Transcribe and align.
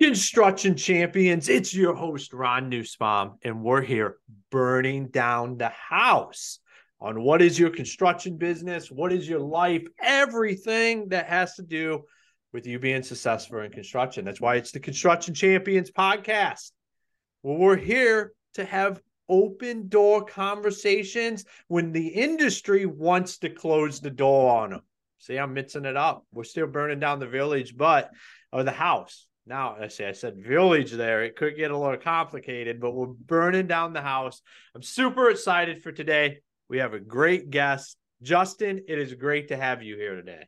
construction 0.00 0.76
champions. 0.76 1.48
It's 1.48 1.74
your 1.74 1.94
host, 1.94 2.32
Ron 2.32 2.68
Nussbaum, 2.68 3.38
and 3.42 3.62
we're 3.62 3.82
here 3.82 4.16
burning 4.50 5.08
down 5.08 5.58
the 5.58 5.68
house 5.68 6.58
on 7.00 7.22
what 7.22 7.42
is 7.42 7.58
your 7.58 7.70
construction 7.70 8.36
business, 8.36 8.90
what 8.90 9.12
is 9.12 9.28
your 9.28 9.40
life, 9.40 9.86
everything 10.02 11.08
that 11.10 11.26
has 11.26 11.54
to 11.54 11.62
do 11.62 12.04
with 12.52 12.66
you 12.66 12.78
being 12.78 13.02
successful 13.02 13.60
in 13.60 13.70
construction. 13.70 14.24
That's 14.24 14.40
why 14.40 14.56
it's 14.56 14.72
the 14.72 14.80
Construction 14.80 15.34
Champions 15.34 15.90
podcast. 15.90 16.72
Well, 17.42 17.58
we're 17.58 17.76
here 17.76 18.32
to 18.54 18.64
have 18.64 19.00
open 19.28 19.88
door 19.88 20.24
conversations 20.24 21.44
when 21.68 21.92
the 21.92 22.08
industry 22.08 22.86
wants 22.86 23.38
to 23.38 23.50
close 23.50 24.00
the 24.00 24.10
door 24.10 24.62
on 24.62 24.70
them. 24.70 24.80
See, 25.18 25.36
I'm 25.36 25.52
mixing 25.52 25.84
it 25.84 25.96
up. 25.96 26.24
We're 26.32 26.44
still 26.44 26.66
burning 26.66 27.00
down 27.00 27.18
the 27.18 27.26
village, 27.26 27.76
but 27.76 28.10
or 28.52 28.64
the 28.64 28.72
house. 28.72 29.27
Now, 29.48 29.76
I 29.80 29.88
say 29.88 30.06
I 30.06 30.12
said 30.12 30.36
village 30.36 30.92
there. 30.92 31.24
It 31.24 31.34
could 31.34 31.56
get 31.56 31.70
a 31.70 31.76
little 31.76 31.96
complicated, 31.96 32.80
but 32.80 32.94
we're 32.94 33.06
burning 33.06 33.66
down 33.66 33.94
the 33.94 34.02
house. 34.02 34.42
I'm 34.74 34.82
super 34.82 35.30
excited 35.30 35.82
for 35.82 35.90
today. 35.90 36.40
We 36.68 36.78
have 36.78 36.92
a 36.92 37.00
great 37.00 37.48
guest. 37.48 37.96
Justin, 38.22 38.82
it 38.88 38.98
is 38.98 39.14
great 39.14 39.48
to 39.48 39.56
have 39.56 39.82
you 39.82 39.96
here 39.96 40.16
today. 40.16 40.44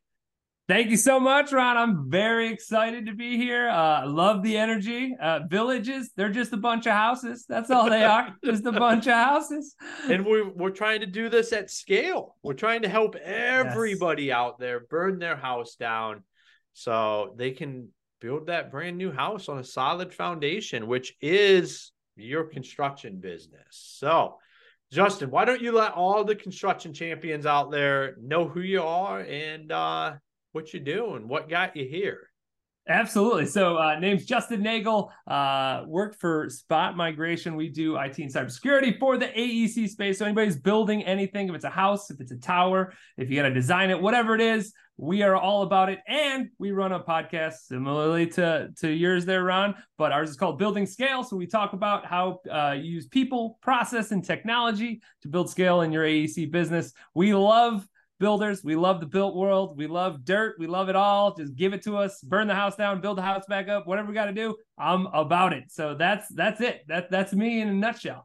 Thank 0.68 0.90
you 0.90 0.96
so 0.96 1.18
much, 1.18 1.50
Ron. 1.50 1.76
I'm 1.76 2.10
very 2.10 2.52
excited 2.52 3.06
to 3.06 3.14
be 3.14 3.36
here. 3.36 3.68
Uh, 3.68 4.06
love 4.06 4.42
the 4.42 4.56
energy. 4.56 5.16
Uh, 5.20 5.40
villages, 5.48 6.10
they're 6.14 6.28
just 6.28 6.52
a 6.52 6.56
bunch 6.58 6.86
of 6.86 6.92
houses. 6.92 7.44
That's 7.48 7.70
all 7.70 7.90
they 7.90 8.04
are, 8.04 8.36
just 8.44 8.64
a 8.66 8.72
bunch 8.72 9.06
of 9.06 9.14
houses. 9.14 9.74
And 10.08 10.24
we're, 10.24 10.48
we're 10.48 10.70
trying 10.70 11.00
to 11.00 11.06
do 11.06 11.28
this 11.28 11.52
at 11.52 11.70
scale. 11.70 12.36
We're 12.42 12.52
trying 12.52 12.82
to 12.82 12.88
help 12.88 13.16
everybody 13.16 14.24
yes. 14.24 14.36
out 14.36 14.60
there 14.60 14.80
burn 14.80 15.18
their 15.18 15.36
house 15.36 15.74
down 15.74 16.22
so 16.72 17.34
they 17.36 17.50
can 17.50 17.88
build 18.20 18.46
that 18.46 18.70
brand 18.70 18.98
new 18.98 19.10
house 19.10 19.48
on 19.48 19.58
a 19.58 19.64
solid 19.64 20.12
foundation, 20.12 20.86
which 20.86 21.14
is 21.20 21.92
your 22.16 22.44
construction 22.44 23.16
business. 23.18 23.62
So, 23.70 24.36
Justin, 24.92 25.30
why 25.30 25.44
don't 25.44 25.62
you 25.62 25.72
let 25.72 25.92
all 25.92 26.24
the 26.24 26.34
construction 26.34 26.92
champions 26.92 27.46
out 27.46 27.70
there 27.70 28.16
know 28.20 28.48
who 28.48 28.60
you 28.60 28.82
are 28.82 29.20
and 29.20 29.70
uh, 29.70 30.14
what 30.52 30.72
you're 30.72 30.82
doing, 30.82 31.28
what 31.28 31.48
got 31.48 31.76
you 31.76 31.86
here? 31.86 32.29
Absolutely. 32.90 33.46
So, 33.46 33.76
uh, 33.76 34.00
name's 34.00 34.24
Justin 34.24 34.62
Neagle. 34.64 35.12
Uh, 35.24 35.84
worked 35.86 36.20
for 36.20 36.50
Spot 36.50 36.96
Migration. 36.96 37.54
We 37.54 37.68
do 37.68 37.96
IT 37.96 38.18
and 38.18 38.34
cybersecurity 38.34 38.98
for 38.98 39.16
the 39.16 39.26
AEC 39.26 39.88
space. 39.88 40.18
So, 40.18 40.24
anybody's 40.24 40.56
building 40.56 41.04
anything, 41.04 41.48
if 41.48 41.54
it's 41.54 41.64
a 41.64 41.70
house, 41.70 42.10
if 42.10 42.20
it's 42.20 42.32
a 42.32 42.36
tower, 42.36 42.92
if 43.16 43.30
you 43.30 43.36
got 43.36 43.48
to 43.48 43.54
design 43.54 43.90
it, 43.90 44.02
whatever 44.02 44.34
it 44.34 44.40
is, 44.40 44.72
we 44.96 45.22
are 45.22 45.36
all 45.36 45.62
about 45.62 45.88
it. 45.88 46.00
And 46.08 46.50
we 46.58 46.72
run 46.72 46.90
a 46.90 46.98
podcast 46.98 47.58
similarly 47.68 48.26
to, 48.30 48.70
to 48.80 48.90
yours 48.90 49.24
there, 49.24 49.44
Ron, 49.44 49.76
but 49.96 50.10
ours 50.10 50.28
is 50.28 50.36
called 50.36 50.58
Building 50.58 50.84
Scale. 50.84 51.22
So, 51.22 51.36
we 51.36 51.46
talk 51.46 51.74
about 51.74 52.06
how 52.06 52.40
uh, 52.50 52.72
you 52.72 52.90
use 52.90 53.06
people, 53.06 53.56
process, 53.62 54.10
and 54.10 54.24
technology 54.24 55.00
to 55.22 55.28
build 55.28 55.48
scale 55.48 55.82
in 55.82 55.92
your 55.92 56.04
AEC 56.04 56.50
business. 56.50 56.92
We 57.14 57.34
love 57.34 57.86
builders. 58.20 58.62
We 58.62 58.76
love 58.76 59.00
the 59.00 59.06
built 59.06 59.34
world. 59.34 59.76
We 59.76 59.88
love 59.88 60.24
dirt. 60.24 60.56
We 60.58 60.68
love 60.68 60.88
it 60.88 60.94
all. 60.94 61.34
Just 61.34 61.56
give 61.56 61.72
it 61.72 61.82
to 61.84 61.96
us. 61.96 62.20
Burn 62.20 62.46
the 62.46 62.54
house 62.54 62.76
down, 62.76 63.00
build 63.00 63.18
the 63.18 63.22
house 63.22 63.44
back 63.48 63.68
up. 63.68 63.88
Whatever 63.88 64.08
we 64.08 64.14
got 64.14 64.26
to 64.26 64.32
do, 64.32 64.56
I'm 64.78 65.06
about 65.06 65.52
it. 65.52 65.72
So 65.72 65.96
that's 65.96 66.28
that's 66.28 66.60
it. 66.60 66.82
That 66.86 67.10
that's 67.10 67.32
me 67.32 67.60
in 67.60 67.68
a 67.68 67.74
nutshell. 67.74 68.24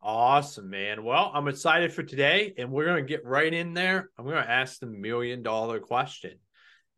Awesome, 0.00 0.70
man. 0.70 1.04
Well, 1.04 1.30
I'm 1.34 1.48
excited 1.48 1.92
for 1.92 2.04
today, 2.04 2.54
and 2.56 2.70
we're 2.70 2.84
going 2.84 3.04
to 3.04 3.08
get 3.08 3.26
right 3.26 3.52
in 3.52 3.74
there. 3.74 4.08
I'm 4.16 4.24
going 4.24 4.36
to 4.36 4.50
ask 4.50 4.78
the 4.78 4.86
million 4.86 5.42
dollar 5.42 5.80
question, 5.80 6.38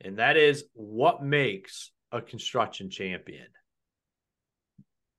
and 0.03 0.19
that 0.19 0.37
is 0.37 0.65
what 0.75 1.25
makes 1.25 1.91
a 2.13 2.21
construction 2.21 2.91
champion? 2.91 3.47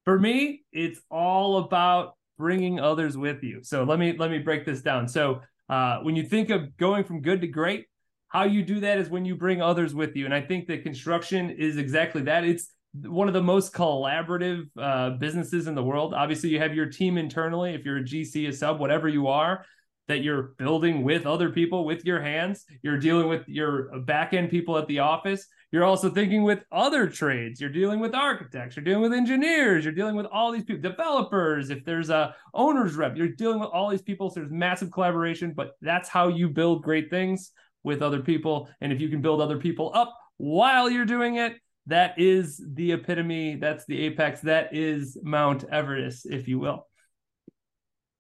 For 0.06 0.18
me, 0.18 0.62
it's 0.72 1.00
all 1.10 1.58
about 1.58 2.16
bringing 2.38 2.80
others 2.80 3.18
with 3.18 3.44
you. 3.44 3.62
So 3.64 3.84
let 3.84 4.00
me 4.00 4.16
let 4.18 4.32
me 4.32 4.40
break 4.40 4.66
this 4.66 4.82
down. 4.82 5.08
So 5.08 5.42
uh, 5.72 6.00
when 6.02 6.16
you 6.18 6.24
think 6.24 6.50
of 6.50 6.76
going 6.76 7.04
from 7.06 7.22
good 7.22 7.42
to 7.42 7.48
great, 7.48 7.88
how 8.28 8.44
you 8.44 8.62
do 8.62 8.82
that 8.82 9.00
is 9.00 9.10
when 9.10 9.26
you 9.26 9.36
bring 9.36 9.62
others 9.62 9.96
with 9.96 10.16
you. 10.16 10.26
And 10.26 10.34
I 10.34 10.42
think 10.42 10.68
that 10.68 10.84
construction 10.84 11.50
is 11.50 11.78
exactly 11.78 12.22
that. 12.24 12.44
It's 12.44 12.72
one 12.94 13.30
of 13.30 13.34
the 13.34 13.42
most 13.42 13.74
collaborative 13.74 14.66
uh, 14.78 15.12
businesses 15.12 15.68
in 15.68 15.76
the 15.76 15.84
world. 15.84 16.14
Obviously, 16.14 16.50
you 16.50 16.60
have 16.60 16.76
your 16.76 16.88
team 16.88 17.18
internally. 17.18 17.74
If 17.74 17.86
you're 17.86 17.98
a 17.98 18.04
GC, 18.04 18.50
a 18.50 18.54
sub, 18.54 18.80
whatever 18.80 19.08
you 19.08 19.28
are, 19.28 19.66
that 20.10 20.24
you're 20.24 20.54
building 20.58 21.04
with 21.04 21.26
other 21.26 21.50
people 21.50 21.86
with 21.86 22.04
your 22.06 22.22
hands. 22.22 22.66
You're 22.84 22.98
dealing 22.98 23.30
with 23.30 23.48
your 23.48 23.98
back 24.02 24.34
end 24.34 24.50
people 24.50 24.78
at 24.78 24.88
the 24.88 25.00
office. 25.00 25.48
You're 25.72 25.86
also 25.86 26.10
thinking 26.10 26.44
with 26.44 26.64
other 26.72 27.08
trades. 27.08 27.62
You're 27.62 27.70
dealing 27.70 28.02
with 28.02 28.14
architects. 28.14 28.76
You're 28.76 28.84
dealing 28.84 29.04
with 29.04 29.14
engineers. 29.14 29.86
You're 29.86 29.94
dealing 29.94 30.18
with 30.18 30.26
all 30.26 30.52
these 30.52 30.66
people, 30.66 30.82
developers. 30.82 31.70
If 31.70 31.86
there's 31.86 32.10
a 32.10 32.36
owner's 32.54 32.96
rep, 32.96 33.16
you're 33.16 33.30
dealing 33.30 33.60
with 33.60 33.70
all 33.70 33.90
these 33.90 34.02
people. 34.02 34.30
So 34.30 34.42
there's 34.42 34.52
massive 34.52 34.92
collaboration. 34.92 35.54
But 35.54 35.78
that's 35.82 36.10
how 36.10 36.28
you 36.28 36.50
build 36.50 36.84
great 36.84 37.10
things 37.10 37.52
with 37.84 38.02
other 38.02 38.20
people. 38.20 38.68
And 38.82 38.92
if 38.92 39.00
you 39.00 39.08
can 39.08 39.22
build 39.22 39.40
other 39.40 39.58
people 39.58 39.92
up 39.94 40.14
while 40.38 40.90
you're 40.90 41.06
doing 41.06 41.36
it, 41.36 41.56
that 41.88 42.20
is 42.20 42.62
the 42.74 42.92
epitome. 42.92 43.56
That's 43.56 43.86
the 43.86 44.02
apex. 44.02 44.42
That 44.42 44.76
is 44.76 45.18
Mount 45.24 45.64
Everest, 45.64 46.26
if 46.26 46.50
you 46.50 46.60
will. 46.60 46.86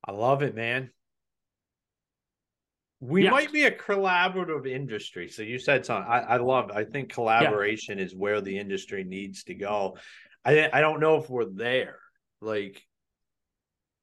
I 0.06 0.14
love 0.14 0.42
it, 0.42 0.56
man 0.56 0.90
we 3.02 3.24
yeah. 3.24 3.32
might 3.32 3.52
be 3.52 3.66
a 3.66 3.72
collaborative 3.72 4.70
industry. 4.70 5.28
So 5.28 5.42
you 5.42 5.58
said 5.58 5.86
something 5.86 6.10
I, 6.10 6.20
I 6.20 6.38
love. 6.38 6.72
I 6.72 6.86
think 6.86 7.12
collaboration 7.12 7.98
yeah. 7.98 8.06
is 8.06 8.16
where 8.16 8.42
the 8.42 8.58
industry 8.58 9.04
needs 9.04 9.44
to 9.46 9.56
go. 9.56 9.98
I 10.46 10.70
I 10.72 10.82
don't 10.82 11.00
know 11.00 11.18
if 11.18 11.30
we're 11.30 11.50
there. 11.50 11.98
Like 12.42 12.82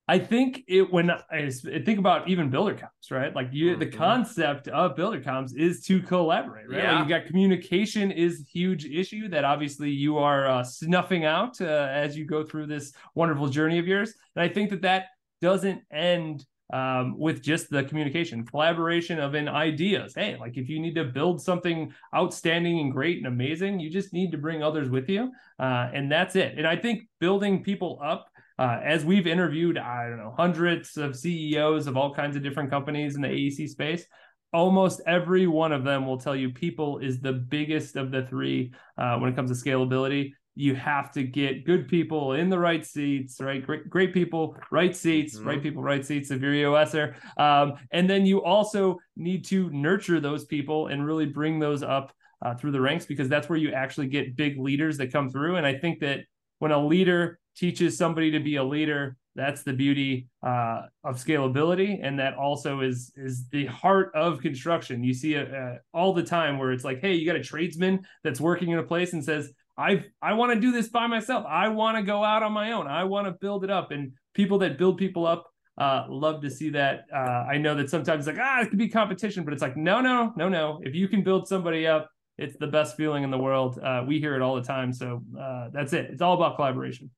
I 0.08 0.18
think 0.18 0.64
it 0.66 0.90
when 0.92 1.10
I 1.10 1.50
think 1.50 1.98
about 1.98 2.28
even 2.28 2.50
BuilderComs, 2.50 3.10
right? 3.10 3.34
Like 3.34 3.50
you, 3.52 3.72
mm-hmm. 3.72 3.80
the 3.80 3.86
concept 3.86 4.66
of 4.66 4.96
BuilderComs 4.96 5.54
is 5.56 5.84
to 5.84 6.00
collaborate, 6.00 6.68
right? 6.68 6.82
Yeah. 6.82 6.98
Like 6.98 7.08
you 7.08 7.14
got 7.14 7.26
communication 7.26 8.10
is 8.10 8.40
a 8.40 8.44
huge 8.44 8.84
issue 8.84 9.28
that 9.28 9.44
obviously 9.44 9.90
you 9.90 10.18
are 10.18 10.48
uh, 10.48 10.64
snuffing 10.64 11.24
out 11.24 11.60
uh, 11.60 11.88
as 11.92 12.16
you 12.16 12.24
go 12.24 12.42
through 12.42 12.66
this 12.66 12.92
wonderful 13.14 13.48
journey 13.48 13.78
of 13.78 13.86
yours. 13.86 14.14
And 14.34 14.42
I 14.42 14.48
think 14.48 14.70
that 14.70 14.82
that 14.82 15.04
doesn't 15.40 15.82
end 15.92 16.44
um, 16.72 17.18
with 17.18 17.42
just 17.42 17.70
the 17.70 17.84
communication, 17.84 18.44
collaboration 18.44 19.18
of 19.18 19.34
in 19.34 19.48
ideas. 19.48 20.14
Hey, 20.14 20.36
like 20.38 20.56
if 20.56 20.68
you 20.68 20.80
need 20.80 20.94
to 20.94 21.04
build 21.04 21.40
something 21.40 21.92
outstanding 22.14 22.80
and 22.80 22.92
great 22.92 23.18
and 23.18 23.26
amazing, 23.26 23.80
you 23.80 23.90
just 23.90 24.12
need 24.12 24.30
to 24.32 24.38
bring 24.38 24.62
others 24.62 24.90
with 24.90 25.08
you, 25.08 25.32
uh, 25.58 25.90
and 25.92 26.10
that's 26.10 26.36
it. 26.36 26.58
And 26.58 26.66
I 26.66 26.76
think 26.76 27.08
building 27.20 27.62
people 27.62 28.00
up. 28.02 28.26
Uh, 28.60 28.80
as 28.82 29.04
we've 29.04 29.28
interviewed, 29.28 29.78
I 29.78 30.08
don't 30.08 30.18
know, 30.18 30.34
hundreds 30.36 30.96
of 30.96 31.14
CEOs 31.14 31.86
of 31.86 31.96
all 31.96 32.12
kinds 32.12 32.34
of 32.34 32.42
different 32.42 32.70
companies 32.70 33.14
in 33.14 33.22
the 33.22 33.28
AEC 33.28 33.68
space, 33.68 34.04
almost 34.52 35.00
every 35.06 35.46
one 35.46 35.72
of 35.72 35.84
them 35.84 36.06
will 36.06 36.18
tell 36.18 36.34
you 36.34 36.50
people 36.50 36.98
is 36.98 37.20
the 37.20 37.32
biggest 37.32 37.96
of 37.96 38.10
the 38.10 38.26
three 38.26 38.72
uh, 38.96 39.16
when 39.18 39.30
it 39.30 39.36
comes 39.36 39.50
to 39.50 39.68
scalability 39.68 40.32
you 40.58 40.74
have 40.74 41.12
to 41.12 41.22
get 41.22 41.64
good 41.64 41.86
people 41.86 42.32
in 42.32 42.50
the 42.50 42.58
right 42.58 42.84
seats, 42.84 43.40
right? 43.40 43.64
Great, 43.64 43.88
great 43.88 44.12
people, 44.12 44.56
right 44.72 44.94
seats, 44.94 45.36
mm-hmm. 45.36 45.46
right 45.46 45.62
people, 45.62 45.84
right 45.84 46.04
seats 46.04 46.32
if 46.32 46.42
you're 46.42 46.52
EOSer. 46.52 47.14
Um, 47.38 47.74
and 47.92 48.10
then 48.10 48.26
you 48.26 48.42
also 48.42 48.98
need 49.16 49.44
to 49.46 49.70
nurture 49.70 50.18
those 50.18 50.46
people 50.46 50.88
and 50.88 51.06
really 51.06 51.26
bring 51.26 51.60
those 51.60 51.84
up 51.84 52.12
uh, 52.44 52.56
through 52.56 52.72
the 52.72 52.80
ranks 52.80 53.06
because 53.06 53.28
that's 53.28 53.48
where 53.48 53.56
you 53.58 53.70
actually 53.70 54.08
get 54.08 54.34
big 54.34 54.58
leaders 54.58 54.98
that 54.98 55.12
come 55.12 55.30
through. 55.30 55.56
And 55.56 55.66
I 55.66 55.74
think 55.74 56.00
that 56.00 56.24
when 56.58 56.72
a 56.72 56.84
leader 56.84 57.38
teaches 57.56 57.96
somebody 57.96 58.32
to 58.32 58.40
be 58.40 58.56
a 58.56 58.64
leader, 58.64 59.16
that's 59.36 59.62
the 59.62 59.72
beauty 59.72 60.26
uh, 60.42 60.82
of 61.04 61.24
scalability, 61.24 62.00
and 62.02 62.18
that 62.18 62.34
also 62.34 62.80
is 62.80 63.12
is 63.14 63.46
the 63.50 63.66
heart 63.66 64.10
of 64.16 64.40
construction. 64.40 65.04
You 65.04 65.14
see 65.14 65.34
it 65.34 65.54
uh, 65.54 65.74
all 65.94 66.12
the 66.12 66.24
time 66.24 66.58
where 66.58 66.72
it's 66.72 66.82
like, 66.82 67.00
hey, 67.00 67.14
you 67.14 67.24
got 67.24 67.36
a 67.36 67.42
tradesman 67.42 68.00
that's 68.24 68.40
working 68.40 68.70
in 68.70 68.80
a 68.80 68.82
place 68.82 69.12
and 69.12 69.24
says, 69.24 69.52
I 69.78 70.04
I 70.20 70.32
want 70.32 70.52
to 70.52 70.60
do 70.60 70.72
this 70.72 70.88
by 70.88 71.06
myself. 71.06 71.46
I 71.48 71.68
want 71.68 71.96
to 71.96 72.02
go 72.02 72.24
out 72.24 72.42
on 72.42 72.52
my 72.52 72.72
own. 72.72 72.88
I 72.88 73.04
want 73.04 73.28
to 73.28 73.32
build 73.32 73.62
it 73.62 73.70
up. 73.70 73.92
And 73.92 74.12
people 74.34 74.58
that 74.58 74.76
build 74.76 74.98
people 74.98 75.26
up 75.26 75.46
uh, 75.78 76.04
love 76.08 76.42
to 76.42 76.50
see 76.50 76.70
that. 76.70 77.04
Uh, 77.14 77.46
I 77.48 77.58
know 77.58 77.76
that 77.76 77.88
sometimes 77.88 78.26
like 78.26 78.38
ah, 78.40 78.62
it 78.62 78.70
could 78.70 78.78
be 78.78 78.88
competition, 78.88 79.44
but 79.44 79.52
it's 79.52 79.62
like 79.62 79.76
no, 79.76 80.00
no, 80.00 80.32
no, 80.36 80.48
no. 80.48 80.80
If 80.82 80.94
you 80.94 81.06
can 81.06 81.22
build 81.22 81.46
somebody 81.46 81.86
up, 81.86 82.10
it's 82.36 82.56
the 82.56 82.66
best 82.66 82.96
feeling 82.96 83.22
in 83.22 83.30
the 83.30 83.38
world. 83.38 83.78
Uh, 83.78 84.04
we 84.06 84.18
hear 84.18 84.34
it 84.34 84.42
all 84.42 84.56
the 84.56 84.62
time. 84.62 84.92
So 84.92 85.22
uh, 85.38 85.68
that's 85.72 85.92
it. 85.92 86.06
It's 86.10 86.22
all 86.22 86.34
about 86.34 86.56
collaboration. 86.56 87.10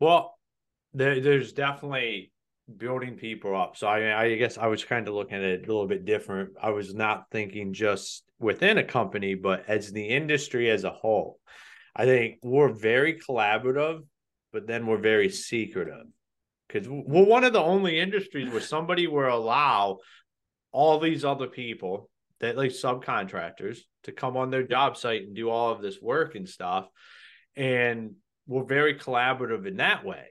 Well, 0.00 0.38
there, 0.92 1.20
there's 1.20 1.52
definitely 1.52 2.32
building 2.76 3.16
people 3.16 3.56
up. 3.56 3.76
So 3.76 3.86
I, 3.86 4.22
I 4.22 4.36
guess 4.36 4.58
I 4.58 4.66
was 4.66 4.84
kind 4.84 5.08
of 5.08 5.14
looking 5.14 5.36
at 5.36 5.42
it 5.42 5.64
a 5.64 5.66
little 5.66 5.86
bit 5.86 6.04
different. 6.04 6.50
I 6.62 6.70
was 6.70 6.94
not 6.94 7.24
thinking 7.30 7.72
just 7.72 8.24
within 8.38 8.78
a 8.78 8.84
company, 8.84 9.34
but 9.34 9.64
as 9.68 9.92
the 9.92 10.06
industry 10.06 10.70
as 10.70 10.84
a 10.84 10.90
whole. 10.90 11.38
I 11.94 12.04
think 12.04 12.38
we're 12.42 12.72
very 12.72 13.18
collaborative, 13.18 14.00
but 14.52 14.66
then 14.66 14.86
we're 14.86 14.98
very 14.98 15.28
secretive 15.30 16.06
because 16.68 16.88
we're 16.88 17.24
one 17.24 17.44
of 17.44 17.52
the 17.52 17.62
only 17.62 17.98
industries 17.98 18.50
where 18.50 18.60
somebody 18.60 19.06
will 19.06 19.28
allow 19.34 19.98
all 20.72 20.98
these 21.00 21.24
other 21.24 21.48
people 21.48 22.08
that 22.40 22.56
like 22.56 22.70
subcontractors 22.70 23.78
to 24.04 24.12
come 24.12 24.36
on 24.36 24.50
their 24.50 24.62
job 24.62 24.96
site 24.96 25.22
and 25.22 25.34
do 25.34 25.50
all 25.50 25.72
of 25.72 25.82
this 25.82 26.00
work 26.00 26.34
and 26.34 26.48
stuff. 26.48 26.88
and 27.56 28.14
we're 28.46 28.64
very 28.64 28.94
collaborative 28.96 29.66
in 29.66 29.76
that 29.76 30.04
way. 30.04 30.26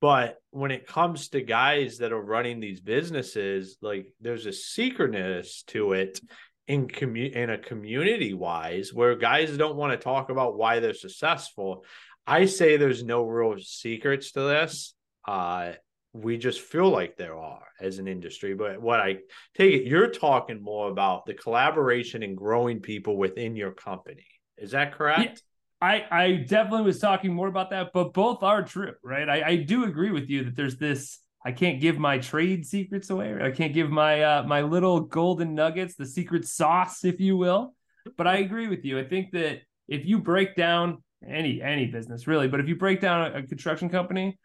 But 0.00 0.36
when 0.50 0.70
it 0.70 0.86
comes 0.86 1.30
to 1.30 1.40
guys 1.40 1.98
that 1.98 2.12
are 2.12 2.20
running 2.20 2.60
these 2.60 2.82
businesses, 2.82 3.78
like 3.80 4.06
there's 4.20 4.44
a 4.44 4.52
secretness 4.52 5.62
to 5.68 5.92
it 5.94 6.20
in 6.66 6.88
commu- 6.88 7.32
in 7.32 7.50
a 7.50 7.58
community 7.58 8.34
wise 8.34 8.92
where 8.92 9.16
guys 9.16 9.56
don't 9.56 9.76
want 9.76 9.92
to 9.92 10.02
talk 10.02 10.30
about 10.30 10.56
why 10.56 10.80
they're 10.80 10.94
successful. 10.94 11.84
I 12.26 12.46
say 12.46 12.76
there's 12.76 13.04
no 13.04 13.24
real 13.24 13.58
secrets 13.58 14.32
to 14.32 14.40
this. 14.40 14.94
Uh, 15.26 15.72
we 16.14 16.38
just 16.38 16.60
feel 16.60 16.88
like 16.88 17.16
there 17.16 17.36
are 17.36 17.66
as 17.80 17.98
an 17.98 18.08
industry. 18.08 18.54
But 18.54 18.80
what 18.80 19.00
I 19.00 19.18
take 19.56 19.74
it, 19.74 19.86
you're 19.86 20.10
talking 20.10 20.62
more 20.62 20.88
about 20.88 21.26
the 21.26 21.34
collaboration 21.34 22.22
and 22.22 22.36
growing 22.36 22.80
people 22.80 23.16
within 23.16 23.56
your 23.56 23.72
company. 23.72 24.26
Is 24.56 24.70
that 24.70 24.94
correct? 24.94 25.42
Yeah. 25.82 25.88
I, 25.88 26.04
I 26.10 26.32
definitely 26.36 26.86
was 26.86 26.98
talking 26.98 27.34
more 27.34 27.48
about 27.48 27.70
that, 27.70 27.90
but 27.92 28.14
both 28.14 28.42
are 28.42 28.62
true, 28.62 28.92
right? 29.02 29.28
I, 29.28 29.42
I 29.42 29.56
do 29.56 29.84
agree 29.84 30.12
with 30.12 30.30
you 30.30 30.44
that 30.44 30.56
there's 30.56 30.78
this 30.78 31.18
I 31.44 31.52
can't 31.52 31.80
give 31.80 31.98
my 31.98 32.18
trade 32.18 32.66
secrets 32.66 33.10
away. 33.10 33.36
I 33.40 33.50
can't 33.50 33.74
give 33.74 33.90
my 33.90 34.22
uh, 34.22 34.42
my 34.44 34.62
little 34.62 35.00
golden 35.00 35.54
nuggets, 35.54 35.94
the 35.94 36.06
secret 36.06 36.46
sauce, 36.46 37.04
if 37.04 37.20
you 37.20 37.36
will. 37.36 37.74
But 38.16 38.26
I 38.26 38.38
agree 38.38 38.68
with 38.68 38.84
you. 38.84 38.98
I 38.98 39.04
think 39.04 39.32
that 39.32 39.60
if 39.86 40.06
you 40.06 40.18
break 40.18 40.56
down 40.56 41.02
any 41.26 41.60
any 41.60 41.86
business 41.86 42.26
really, 42.26 42.48
but 42.48 42.60
if 42.60 42.68
you 42.68 42.76
break 42.76 43.00
down 43.00 43.32
a, 43.32 43.38
a 43.38 43.42
construction 43.42 43.90
company, 43.90 44.38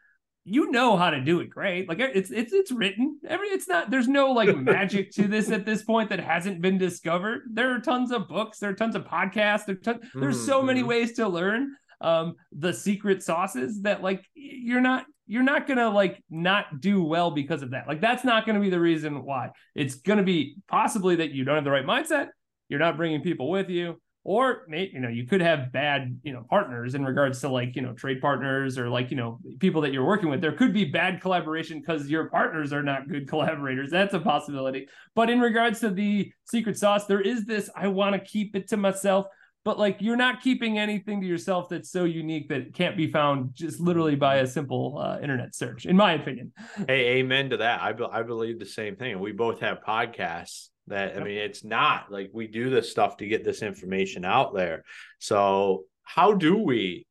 you 0.44 0.72
know 0.72 0.98
how 0.98 1.10
to 1.10 1.22
do 1.22 1.40
it 1.40 1.50
great. 1.50 1.88
Like 1.88 2.00
it's 2.00 2.32
it's 2.32 2.52
it's 2.52 2.72
written. 2.72 3.20
Every 3.28 3.48
it's 3.48 3.68
not. 3.68 3.90
There's 3.90 4.08
no 4.08 4.32
like 4.32 4.56
magic 4.58 5.12
to 5.12 5.28
this 5.28 5.52
at 5.52 5.66
this 5.66 5.84
point 5.84 6.10
that 6.10 6.20
hasn't 6.20 6.62
been 6.62 6.78
discovered. 6.78 7.44
There 7.52 7.74
are 7.76 7.80
tons 7.80 8.12
of 8.12 8.28
books. 8.28 8.60
There 8.60 8.72
are 8.72 8.76
tons 8.76 8.96
of 8.96 9.06
podcasts. 9.06 9.66
There 9.66 9.76
ton, 9.76 10.02
there's 10.14 10.44
so 10.46 10.62
many 10.62 10.82
mm-hmm. 10.82 10.90
ways 10.90 11.14
to 11.14 11.30
learn 11.30 11.76
um 12.02 12.36
the 12.52 12.74
secret 12.74 13.22
sauces 13.24 13.82
that 13.82 14.02
like 14.02 14.26
you're 14.34 14.82
not 14.82 15.06
you're 15.30 15.44
not 15.44 15.68
gonna 15.68 15.90
like 15.90 16.22
not 16.32 16.82
do 16.82 17.04
well 17.04 17.30
because 17.30 17.62
of 17.62 17.72
that. 17.72 17.88
Like 17.88 18.02
that's 18.02 18.24
not 18.24 18.48
gonna 18.48 18.60
be 18.60 18.72
the 18.72 18.80
reason 18.80 19.24
why. 19.24 19.52
It's 19.76 19.96
gonna 19.96 20.24
be 20.24 20.58
possibly 20.68 21.18
that 21.18 21.32
you 21.32 21.46
don't 21.46 21.56
have 21.56 21.64
the 21.64 21.72
right 21.72 21.86
mindset. 21.86 22.30
You're 22.68 22.80
not 22.80 22.98
bringing 22.98 23.22
people 23.22 23.48
with 23.48 23.70
you, 23.70 24.02
or 24.24 24.66
you 24.70 25.00
know 25.00 25.08
you 25.08 25.28
could 25.28 25.42
have 25.42 25.72
bad 25.72 26.20
you 26.24 26.34
know 26.34 26.44
partners 26.50 26.96
in 26.96 27.06
regards 27.06 27.42
to 27.42 27.50
like 27.50 27.76
you 27.76 27.84
know 27.84 27.94
trade 27.94 28.22
partners 28.22 28.80
or 28.80 28.90
like 28.90 29.12
you 29.12 29.18
know 29.18 29.38
people 29.60 29.82
that 29.82 29.94
you're 29.94 30.06
working 30.06 30.30
with. 30.30 30.42
There 30.42 30.52
could 30.52 30.74
be 30.74 30.86
bad 30.86 31.22
collaboration 31.22 31.80
because 31.80 32.10
your 32.10 32.28
partners 32.30 32.74
are 32.74 32.84
not 32.84 33.08
good 33.08 33.28
collaborators. 33.30 33.92
That's 33.92 34.16
a 34.16 34.20
possibility. 34.20 34.88
But 35.14 35.30
in 35.30 35.40
regards 35.40 35.80
to 35.82 35.92
the 35.92 36.34
secret 36.46 36.76
sauce, 36.76 37.06
there 37.06 37.22
is 37.22 37.46
this. 37.46 37.70
I 37.76 37.88
want 37.88 38.16
to 38.16 38.20
keep 38.20 38.56
it 38.56 38.68
to 38.70 38.78
myself 38.78 39.28
but 39.70 39.78
like 39.78 39.98
you're 40.00 40.16
not 40.16 40.42
keeping 40.42 40.80
anything 40.80 41.22
to 41.22 41.28
yourself 41.28 41.70
that's 41.70 41.92
so 41.92 42.04
unique 42.04 42.50
that 42.50 42.74
can't 42.74 42.98
be 42.98 43.06
found 43.06 43.54
just 43.54 43.80
literally 43.80 44.16
by 44.16 44.38
a 44.38 44.48
simple 44.48 44.98
uh, 44.98 45.20
internet 45.22 45.54
search 45.54 45.86
in 45.86 45.96
my 45.96 46.14
opinion. 46.14 46.52
Hey 46.88 47.18
amen 47.20 47.52
to 47.52 47.58
that. 47.58 47.80
I, 47.80 47.94
be- 47.94 48.08
I 48.12 48.24
believe 48.24 48.58
the 48.58 48.66
same 48.66 48.96
thing. 48.96 49.20
We 49.20 49.32
both 49.32 49.60
have 49.60 49.82
podcasts 49.88 50.70
that 50.88 51.16
i 51.16 51.20
mean 51.24 51.38
it's 51.38 51.64
not 51.64 52.12
like 52.12 52.32
we 52.34 52.48
do 52.48 52.72
this 52.72 52.90
stuff 52.90 53.18
to 53.18 53.28
get 53.28 53.46
this 53.46 53.62
information 53.62 54.26
out 54.26 54.56
there. 54.56 54.86
So 55.20 55.84
how 56.02 56.34
do 56.34 56.58
we 56.58 57.06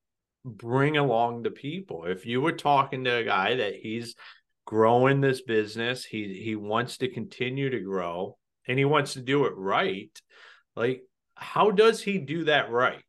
bring 0.45 0.97
along 0.97 1.45
the 1.45 1.53
people? 1.53 2.07
If 2.07 2.27
you 2.27 2.41
were 2.41 2.51
talking 2.51 3.05
to 3.05 3.19
a 3.19 3.25
guy 3.25 3.55
that 3.55 3.75
he's 3.77 4.17
growing 4.67 5.21
this 5.21 5.43
business 5.43 6.05
he 6.05 6.43
he 6.45 6.57
wants 6.57 6.99
to 6.99 7.09
continue 7.09 7.71
to 7.71 7.79
grow 7.79 8.37
and 8.67 8.81
he 8.81 8.85
wants 8.85 9.13
to 9.15 9.21
do 9.21 9.47
it 9.47 9.53
right 9.57 10.21
like 10.77 11.03
how 11.39 11.71
does 11.71 12.03
he 12.03 12.19
do 12.19 12.45
that 12.45 12.71
right? 12.71 13.03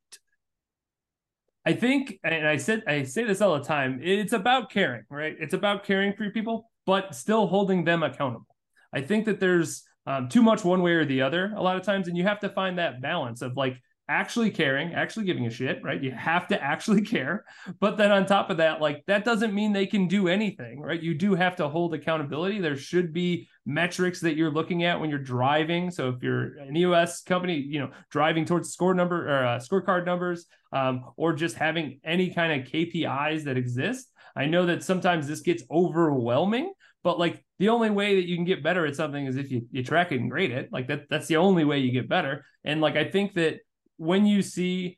I 1.65 1.73
think, 1.73 2.19
and 2.23 2.47
I 2.47 2.57
said 2.57 2.83
I 2.87 3.03
say 3.03 3.25
this 3.25 3.41
all 3.41 3.57
the 3.57 3.65
time, 3.65 3.99
it's 4.01 4.33
about 4.33 4.71
caring, 4.71 5.03
right? 5.09 5.35
It's 5.39 5.53
about 5.53 5.83
caring 5.83 6.13
for 6.13 6.29
people, 6.29 6.71
but 6.85 7.13
still 7.13 7.47
holding 7.47 7.83
them 7.83 8.01
accountable. 8.01 8.55
I 8.93 9.01
think 9.01 9.25
that 9.25 9.39
there's 9.39 9.83
um, 10.05 10.29
too 10.29 10.41
much 10.41 10.63
one 10.63 10.81
way 10.81 10.93
or 10.93 11.05
the 11.05 11.21
other 11.21 11.53
a 11.55 11.61
lot 11.61 11.77
of 11.77 11.83
times, 11.83 12.07
and 12.07 12.17
you 12.17 12.23
have 12.23 12.39
to 12.39 12.49
find 12.49 12.79
that 12.79 13.01
balance 13.01 13.41
of 13.41 13.55
like 13.57 13.79
actually 14.09 14.49
caring, 14.49 14.93
actually 14.93 15.25
giving 15.25 15.45
a 15.45 15.49
shit, 15.49 15.81
right? 15.83 16.01
You 16.01 16.11
have 16.11 16.47
to 16.47 16.61
actually 16.61 17.01
care. 17.15 17.45
But 17.79 17.95
then 17.95 18.11
on 18.11 18.25
top 18.25 18.49
of 18.49 18.57
that, 18.57 18.81
like 18.81 19.03
that 19.07 19.23
doesn't 19.23 19.53
mean 19.53 19.71
they 19.71 19.85
can 19.85 20.07
do 20.07 20.27
anything, 20.27 20.81
right? 20.81 21.01
You 21.01 21.13
do 21.13 21.35
have 21.35 21.55
to 21.57 21.69
hold 21.69 21.93
accountability. 21.93 22.59
There 22.59 22.75
should 22.75 23.13
be 23.13 23.47
metrics 23.65 24.19
that 24.21 24.35
you're 24.35 24.51
looking 24.51 24.83
at 24.83 24.99
when 24.99 25.09
you're 25.09 25.19
driving. 25.19 25.91
So 25.91 26.09
if 26.09 26.23
you're 26.23 26.57
an 26.57 26.75
EOS 26.75 27.21
company, 27.21 27.55
you 27.55 27.79
know, 27.79 27.91
driving 28.09 28.43
towards 28.43 28.71
score 28.71 28.93
number 28.93 29.29
or 29.29 29.45
uh, 29.45 29.59
scorecard 29.59 30.05
numbers, 30.05 30.47
um, 30.71 31.05
or 31.15 31.33
just 31.33 31.55
having 31.55 31.99
any 32.03 32.33
kind 32.33 32.61
of 32.61 32.67
KPIs 32.67 33.43
that 33.43 33.57
exist. 33.57 34.11
I 34.35 34.45
know 34.45 34.65
that 34.67 34.83
sometimes 34.83 35.27
this 35.27 35.41
gets 35.41 35.63
overwhelming, 35.71 36.73
but 37.03 37.17
like 37.17 37.43
the 37.57 37.69
only 37.69 37.89
way 37.89 38.15
that 38.15 38.27
you 38.27 38.35
can 38.35 38.45
get 38.45 38.63
better 38.63 38.85
at 38.85 38.95
something 38.95 39.25
is 39.25 39.35
if 39.35 39.51
you, 39.51 39.67
you 39.71 39.83
track 39.83 40.11
it 40.11 40.19
and 40.19 40.29
grade 40.29 40.51
it. 40.51 40.69
Like 40.71 40.87
that, 40.87 41.09
that's 41.09 41.27
the 41.27 41.37
only 41.37 41.65
way 41.65 41.79
you 41.79 41.91
get 41.91 42.07
better. 42.07 42.45
And 42.63 42.81
like 42.81 42.95
I 42.95 43.05
think 43.05 43.33
that 43.33 43.59
when 43.99 44.25
you 44.25 44.41
see 44.41 44.97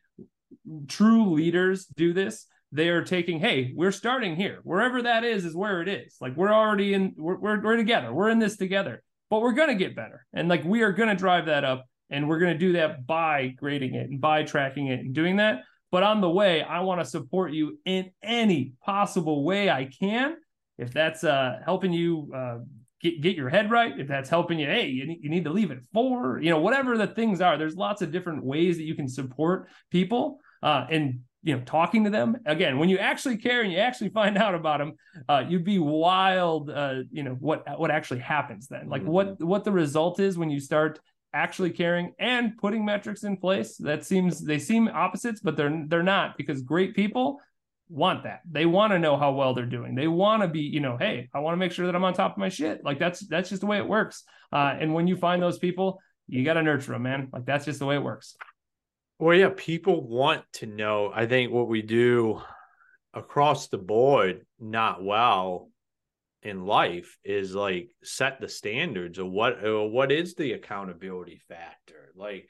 true 0.88 1.31
leaders 1.31 1.86
do 1.86 2.13
this, 2.13 2.48
they 2.71 2.88
are 2.88 3.03
taking, 3.03 3.39
hey, 3.39 3.74
we're 3.75 3.92
starting 3.92 4.36
here. 4.36 4.59
Wherever 4.63 5.01
that 5.01 5.25
is, 5.25 5.44
is 5.44 5.56
where 5.56 5.81
it 5.81 5.89
is. 5.89 6.15
Like 6.21 6.38
we're 6.38 6.53
already 6.53 6.94
in, 6.94 7.13
we're, 7.18 7.38
we're, 7.38 7.62
we're 7.62 7.75
together. 7.75 8.13
We're 8.13 8.30
in 8.30 8.39
this 8.39 8.56
together, 8.56 9.03
but 9.30 9.42
we're 9.42 9.51
going 9.51 9.68
to 9.68 9.75
get 9.75 9.95
better. 9.95 10.25
And 10.31 10.48
like 10.48 10.63
we 10.63 10.83
are 10.83 10.94
going 10.94 11.09
to 11.09 11.15
drive 11.15 11.48
that 11.48 11.65
up. 11.65 11.86
And 12.13 12.27
we're 12.27 12.39
going 12.39 12.51
to 12.51 12.59
do 12.59 12.74
that 12.74 13.07
by 13.07 13.53
grading 13.56 13.95
it 13.95 14.09
and 14.09 14.19
by 14.19 14.44
tracking 14.44 14.88
it 14.88 15.00
and 15.00 15.15
doing 15.15 15.38
that. 15.38 15.62
But 15.92 16.03
on 16.03 16.19
the 16.19 16.30
way, 16.30 16.62
I 16.62 16.81
want 16.81 17.00
to 17.00 17.06
support 17.06 17.53
you 17.53 17.80
in 17.86 18.12
any 18.21 18.74
possible 18.83 19.45
way 19.45 19.69
I 19.69 19.86
can. 19.86 20.36
If 20.77 20.92
that's 20.92 21.24
uh, 21.24 21.59
helping 21.63 21.94
you 21.94 22.30
uh, 22.36 22.57
get, 23.01 23.21
get 23.21 23.36
your 23.36 23.50
head 23.50 23.71
right, 23.71 24.00
if 24.00 24.07
that's 24.07 24.30
helping 24.30 24.59
you, 24.59 24.68
hey, 24.68 24.88
you 24.88 25.06
need, 25.07 25.19
you 25.21 25.30
need 25.30 25.44
to 25.45 25.51
leave 25.51 25.71
at 25.71 25.83
four, 25.94 26.39
you 26.42 26.50
know, 26.50 26.59
whatever 26.59 26.98
the 26.98 27.07
things 27.07 27.42
are, 27.42 27.57
there's 27.57 27.75
lots 27.75 28.01
of 28.01 28.12
different 28.12 28.44
ways 28.44 28.77
that 28.77 28.83
you 28.83 28.95
can 28.95 29.07
support 29.07 29.68
people. 29.89 30.39
Uh, 30.63 30.86
and 30.89 31.21
you 31.44 31.56
know 31.56 31.62
talking 31.63 32.03
to 32.03 32.09
them 32.09 32.38
again 32.45 32.77
when 32.77 32.88
you 32.88 32.98
actually 32.98 33.38
care 33.38 33.63
and 33.63 33.71
you 33.71 33.80
actually 33.80 34.09
find 34.09 34.38
out 34.38 34.53
about 34.53 34.80
them 34.80 34.94
uh, 35.27 35.44
you'd 35.48 35.63
be 35.63 35.80
wild 35.80 36.69
uh, 36.69 37.00
you 37.12 37.24
know 37.24 37.31
what 37.39 37.63
what 37.80 37.92
actually 37.92 38.19
happens 38.19 38.68
then 38.68 38.88
like 38.88 39.01
mm-hmm. 39.01 39.12
what 39.12 39.44
what 39.44 39.63
the 39.63 39.71
result 39.71 40.19
is 40.19 40.38
when 40.38 40.50
you 40.50 40.59
start 40.59 41.00
actually 41.33 41.69
caring 41.69 42.13
and 42.19 42.58
putting 42.58 42.84
metrics 42.84 43.24
in 43.24 43.38
place 43.38 43.77
that 43.77 44.03
seems 44.05 44.41
they 44.41 44.60
seem 44.60 44.88
opposites 44.89 45.39
but 45.39 45.55
they're 45.55 45.84
they're 45.88 46.03
not 46.03 46.38
because 46.38 46.62
great 46.62 46.93
people 46.96 47.39
want 47.91 48.24
that. 48.24 48.41
They 48.50 48.65
want 48.65 48.93
to 48.93 49.00
know 49.00 49.17
how 49.17 49.33
well 49.33 49.53
they're 49.53 49.65
doing. 49.65 49.95
They 49.95 50.07
want 50.07 50.41
to 50.41 50.48
be, 50.48 50.62
you 50.62 50.79
know, 50.79 50.98
hey, 50.98 51.29
I 51.33 51.39
want 51.39 51.53
to 51.53 51.57
make 51.57 51.74
sure 51.74 51.86
that 51.86 51.95
I'm 51.95 52.03
on 52.03 52.13
top 52.13 52.31
of 52.31 52.38
my 52.38 52.50
shit. 52.50 52.83
Like 52.83 53.00
that's 53.00 53.19
that's 53.27 53.50
just 53.50 53.62
the 53.62 53.67
way 53.67 53.77
it 53.77 53.88
works. 53.88 54.24
Uh, 54.51 54.75
and 54.79 54.93
when 54.93 55.07
you 55.07 55.17
find 55.17 55.41
those 55.41 55.60
people, 55.60 56.00
you 56.27 56.45
got 56.45 56.53
to 56.53 56.63
nurture 56.63 56.93
them, 56.93 57.03
man. 57.03 57.29
Like 57.33 57.45
that's 57.45 57.65
just 57.65 57.79
the 57.79 57.86
way 57.86 57.95
it 57.95 58.03
works. 58.03 58.36
Well, 59.19 59.38
yeah, 59.38 59.50
people 59.55 60.07
want 60.07 60.43
to 60.53 60.65
know. 60.65 61.12
I 61.13 61.25
think 61.27 61.51
what 61.51 61.67
we 61.67 61.81
do 61.81 62.41
across 63.13 63.67
the 63.67 63.77
board 63.77 64.45
not 64.60 65.03
well 65.03 65.69
in 66.43 66.65
life 66.65 67.17
is 67.24 67.53
like 67.53 67.89
set 68.03 68.39
the 68.39 68.50
standards 68.50 69.19
of 69.19 69.29
what 69.29 69.63
uh, 69.63 69.83
what 69.83 70.12
is 70.12 70.33
the 70.36 70.53
accountability 70.53 71.41
factor. 71.50 72.12
Like 72.15 72.48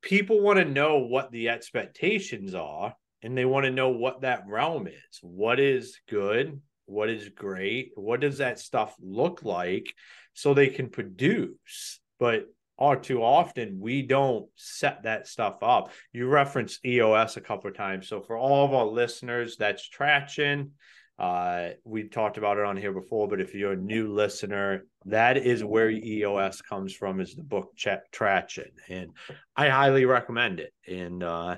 people 0.00 0.40
want 0.40 0.58
to 0.58 0.64
know 0.64 1.00
what 1.00 1.32
the 1.32 1.48
expectations 1.48 2.54
are 2.54 2.94
and 3.24 3.36
they 3.36 3.46
want 3.46 3.64
to 3.64 3.70
know 3.70 3.88
what 3.88 4.20
that 4.20 4.44
realm 4.46 4.86
is. 4.86 5.18
What 5.22 5.58
is 5.58 5.98
good? 6.08 6.60
What 6.84 7.08
is 7.08 7.30
great? 7.30 7.92
What 7.94 8.20
does 8.20 8.38
that 8.38 8.58
stuff 8.58 8.94
look 9.00 9.42
like 9.42 9.92
so 10.34 10.52
they 10.52 10.68
can 10.68 10.90
produce? 10.90 12.00
But 12.20 12.44
all 12.76 12.96
too 12.96 13.22
often 13.22 13.80
we 13.80 14.02
don't 14.02 14.46
set 14.56 15.04
that 15.04 15.26
stuff 15.26 15.62
up. 15.62 15.90
You 16.12 16.28
referenced 16.28 16.84
EOS 16.84 17.38
a 17.38 17.40
couple 17.40 17.70
of 17.70 17.76
times. 17.76 18.08
So 18.08 18.20
for 18.20 18.36
all 18.36 18.66
of 18.66 18.74
our 18.74 18.84
listeners, 18.84 19.56
that's 19.56 19.88
traction. 19.88 20.72
Uh, 21.18 21.70
we 21.84 22.08
talked 22.08 22.36
about 22.36 22.58
it 22.58 22.64
on 22.64 22.76
here 22.76 22.92
before, 22.92 23.26
but 23.26 23.40
if 23.40 23.54
you're 23.54 23.72
a 23.72 23.76
new 23.76 24.12
listener, 24.12 24.84
that 25.06 25.38
is 25.38 25.64
where 25.64 25.88
EOS 25.88 26.60
comes 26.60 26.92
from 26.92 27.20
is 27.20 27.36
the 27.36 27.44
book 27.44 27.70
Traction. 28.12 28.72
And 28.90 29.12
I 29.56 29.70
highly 29.70 30.04
recommend 30.04 30.60
it. 30.60 30.74
And 30.86 31.22
uh 31.22 31.56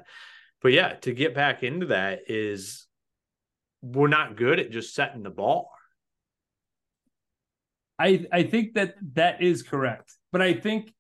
but 0.63 0.73
yeah, 0.73 0.95
to 1.03 1.13
get 1.13 1.35
back 1.35 1.63
into 1.63 1.87
that 1.87 2.21
is 2.29 2.87
we're 3.83 4.09
not 4.09 4.37
good 4.37 4.59
at 4.59 4.71
just 4.71 4.95
setting 4.95 5.23
the 5.23 5.31
bar. 5.31 5.65
I 7.99 8.27
I 8.33 8.43
think 8.43 8.75
that 8.75 8.95
that 9.15 9.43
is 9.43 9.63
correct, 9.63 10.13
but 10.33 10.43
I 10.43 10.55
think 10.55 10.93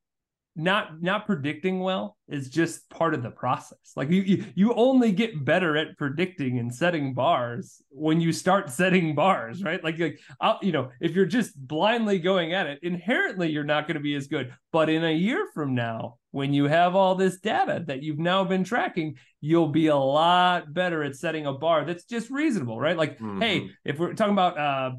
not 0.56 1.02
not 1.02 1.26
predicting 1.26 1.80
well 1.80 2.16
is 2.28 2.48
just 2.48 2.88
part 2.88 3.14
of 3.14 3.22
the 3.22 3.30
process. 3.30 3.92
Like 3.94 4.10
you, 4.10 4.44
you 4.54 4.72
only 4.74 5.12
get 5.12 5.44
better 5.44 5.76
at 5.76 5.96
predicting 5.98 6.58
and 6.58 6.74
setting 6.74 7.14
bars 7.14 7.82
when 7.90 8.20
you 8.20 8.32
start 8.32 8.70
setting 8.70 9.14
bars, 9.14 9.62
right? 9.62 9.82
Like 9.84 9.98
like 9.98 10.18
I'll, 10.40 10.58
you 10.62 10.72
know, 10.72 10.90
if 11.00 11.12
you're 11.12 11.26
just 11.26 11.54
blindly 11.56 12.18
going 12.18 12.54
at 12.54 12.66
it, 12.66 12.78
inherently 12.82 13.50
you're 13.50 13.64
not 13.64 13.86
going 13.86 13.96
to 13.96 14.00
be 14.00 14.14
as 14.14 14.26
good. 14.26 14.52
But 14.72 14.88
in 14.88 15.04
a 15.04 15.12
year 15.12 15.46
from 15.54 15.74
now, 15.74 16.16
when 16.30 16.52
you 16.52 16.64
have 16.64 16.96
all 16.96 17.14
this 17.14 17.38
data 17.38 17.84
that 17.86 18.02
you've 18.02 18.18
now 18.18 18.42
been 18.44 18.64
tracking, 18.64 19.16
you'll 19.40 19.68
be 19.68 19.88
a 19.88 19.96
lot 19.96 20.72
better 20.72 21.02
at 21.02 21.16
setting 21.16 21.46
a 21.46 21.52
bar 21.52 21.84
that's 21.84 22.04
just 22.04 22.30
reasonable, 22.30 22.80
right? 22.80 22.96
Like, 22.96 23.18
mm-hmm. 23.18 23.40
hey, 23.40 23.70
if 23.84 23.98
we're 23.98 24.14
talking 24.14 24.32
about 24.32 24.58
uh 24.58 24.90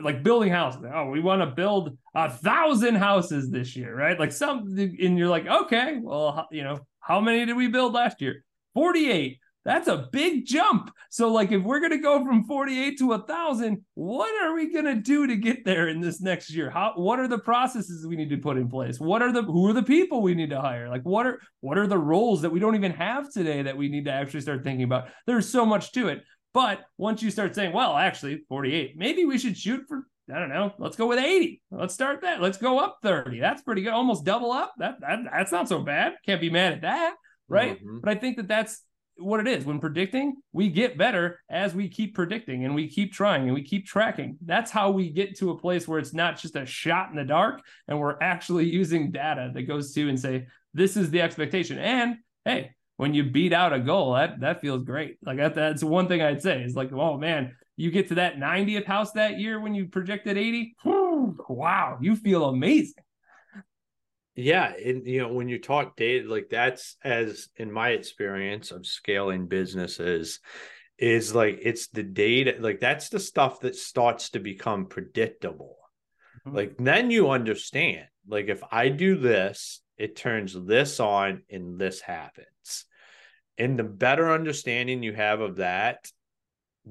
like 0.00 0.22
building 0.22 0.50
houses. 0.50 0.82
Oh, 0.92 1.10
we 1.10 1.20
want 1.20 1.42
to 1.42 1.46
build 1.46 1.96
a 2.14 2.30
thousand 2.30 2.96
houses 2.96 3.50
this 3.50 3.76
year, 3.76 3.94
right? 3.94 4.18
Like 4.18 4.32
some, 4.32 4.76
and 4.78 5.18
you're 5.18 5.28
like, 5.28 5.46
okay, 5.46 5.98
well, 6.00 6.46
you 6.50 6.64
know, 6.64 6.80
how 7.00 7.20
many 7.20 7.44
did 7.46 7.56
we 7.56 7.68
build 7.68 7.94
last 7.94 8.20
year? 8.20 8.44
48. 8.74 9.38
That's 9.64 9.88
a 9.88 10.08
big 10.12 10.46
jump. 10.46 10.90
So, 11.10 11.30
like, 11.30 11.52
if 11.52 11.62
we're 11.62 11.80
gonna 11.80 12.00
go 12.00 12.24
from 12.24 12.44
48 12.44 12.98
to 13.00 13.12
a 13.12 13.26
thousand, 13.26 13.84
what 13.94 14.30
are 14.42 14.54
we 14.54 14.72
gonna 14.72 14.94
do 14.94 15.26
to 15.26 15.36
get 15.36 15.62
there 15.64 15.88
in 15.88 16.00
this 16.00 16.22
next 16.22 16.50
year? 16.50 16.70
How 16.70 16.92
what 16.96 17.18
are 17.18 17.28
the 17.28 17.38
processes 17.38 18.06
we 18.06 18.16
need 18.16 18.30
to 18.30 18.38
put 18.38 18.56
in 18.56 18.70
place? 18.70 18.98
What 18.98 19.20
are 19.20 19.30
the 19.30 19.42
who 19.42 19.68
are 19.68 19.74
the 19.74 19.82
people 19.82 20.22
we 20.22 20.34
need 20.34 20.50
to 20.50 20.60
hire? 20.60 20.88
Like, 20.88 21.02
what 21.02 21.26
are 21.26 21.40
what 21.60 21.76
are 21.76 21.86
the 21.86 21.98
roles 21.98 22.40
that 22.42 22.50
we 22.50 22.60
don't 22.60 22.76
even 22.76 22.92
have 22.92 23.30
today 23.30 23.60
that 23.60 23.76
we 23.76 23.88
need 23.88 24.06
to 24.06 24.12
actually 24.12 24.40
start 24.40 24.64
thinking 24.64 24.84
about? 24.84 25.08
There's 25.26 25.48
so 25.50 25.66
much 25.66 25.92
to 25.92 26.08
it. 26.08 26.22
But 26.54 26.80
once 26.96 27.22
you 27.22 27.30
start 27.30 27.54
saying, 27.54 27.72
well, 27.72 27.96
actually, 27.96 28.42
48, 28.48 28.96
maybe 28.96 29.24
we 29.24 29.38
should 29.38 29.56
shoot 29.56 29.84
for, 29.86 30.06
I 30.32 30.38
don't 30.38 30.48
know, 30.48 30.72
let's 30.78 30.96
go 30.96 31.06
with 31.06 31.18
80. 31.18 31.60
Let's 31.70 31.94
start 31.94 32.22
that. 32.22 32.40
Let's 32.40 32.58
go 32.58 32.78
up 32.78 32.98
30. 33.02 33.40
That's 33.40 33.62
pretty 33.62 33.82
good. 33.82 33.92
Almost 33.92 34.24
double 34.24 34.52
up. 34.52 34.72
That, 34.78 35.00
that 35.00 35.20
That's 35.30 35.52
not 35.52 35.68
so 35.68 35.80
bad. 35.80 36.14
Can't 36.24 36.40
be 36.40 36.50
mad 36.50 36.72
at 36.72 36.80
that. 36.82 37.14
Right. 37.48 37.78
Mm-hmm. 37.78 38.00
But 38.00 38.10
I 38.10 38.14
think 38.14 38.36
that 38.36 38.48
that's 38.48 38.82
what 39.18 39.40
it 39.40 39.48
is. 39.48 39.64
When 39.64 39.80
predicting, 39.80 40.36
we 40.52 40.68
get 40.68 40.98
better 40.98 41.40
as 41.48 41.74
we 41.74 41.88
keep 41.88 42.14
predicting 42.14 42.64
and 42.64 42.74
we 42.74 42.88
keep 42.88 43.12
trying 43.12 43.44
and 43.44 43.54
we 43.54 43.62
keep 43.62 43.86
tracking. 43.86 44.38
That's 44.44 44.70
how 44.70 44.90
we 44.90 45.10
get 45.10 45.36
to 45.38 45.50
a 45.50 45.58
place 45.58 45.88
where 45.88 45.98
it's 45.98 46.14
not 46.14 46.38
just 46.38 46.56
a 46.56 46.66
shot 46.66 47.10
in 47.10 47.16
the 47.16 47.24
dark 47.24 47.60
and 47.88 47.98
we're 47.98 48.18
actually 48.20 48.66
using 48.70 49.10
data 49.10 49.50
that 49.54 49.62
goes 49.62 49.92
to 49.94 50.08
and 50.08 50.18
say, 50.18 50.46
this 50.74 50.96
is 50.96 51.10
the 51.10 51.20
expectation. 51.20 51.78
And 51.78 52.16
hey, 52.44 52.72
when 52.98 53.14
you 53.14 53.22
beat 53.22 53.52
out 53.52 53.72
a 53.72 53.78
goal, 53.78 54.14
that 54.14 54.40
that 54.40 54.60
feels 54.60 54.82
great. 54.82 55.18
Like 55.24 55.38
that, 55.38 55.54
that's 55.54 55.84
one 55.84 56.08
thing 56.08 56.20
I'd 56.20 56.42
say 56.42 56.62
is 56.62 56.74
like, 56.74 56.92
oh 56.92 57.16
man, 57.16 57.56
you 57.76 57.92
get 57.92 58.08
to 58.08 58.16
that 58.16 58.36
90th 58.36 58.86
house 58.86 59.12
that 59.12 59.38
year 59.38 59.60
when 59.60 59.72
you 59.72 59.86
projected 59.86 60.36
80. 60.36 60.74
wow, 60.84 61.98
you 62.00 62.16
feel 62.16 62.46
amazing. 62.46 63.04
Yeah, 64.34 64.72
and 64.84 65.06
you 65.06 65.20
know 65.20 65.32
when 65.32 65.48
you 65.48 65.60
talk 65.60 65.96
data, 65.96 66.28
like 66.28 66.48
that's 66.50 66.96
as 67.04 67.48
in 67.56 67.72
my 67.72 67.90
experience 67.90 68.72
of 68.72 68.84
scaling 68.84 69.46
businesses, 69.46 70.40
is 70.98 71.32
like 71.32 71.60
it's 71.62 71.86
the 71.88 72.02
data, 72.02 72.56
like 72.58 72.80
that's 72.80 73.10
the 73.10 73.20
stuff 73.20 73.60
that 73.60 73.76
starts 73.76 74.30
to 74.30 74.40
become 74.40 74.86
predictable. 74.86 75.76
Mm-hmm. 76.44 76.56
Like 76.56 76.76
then 76.78 77.12
you 77.12 77.30
understand, 77.30 78.06
like 78.26 78.48
if 78.48 78.60
I 78.72 78.88
do 78.88 79.16
this, 79.16 79.82
it 79.96 80.16
turns 80.16 80.56
this 80.66 80.98
on 80.98 81.42
and 81.48 81.78
this 81.78 82.00
happens 82.00 82.48
and 83.58 83.78
the 83.78 83.84
better 83.84 84.32
understanding 84.32 85.02
you 85.02 85.12
have 85.12 85.40
of 85.40 85.56
that 85.56 86.08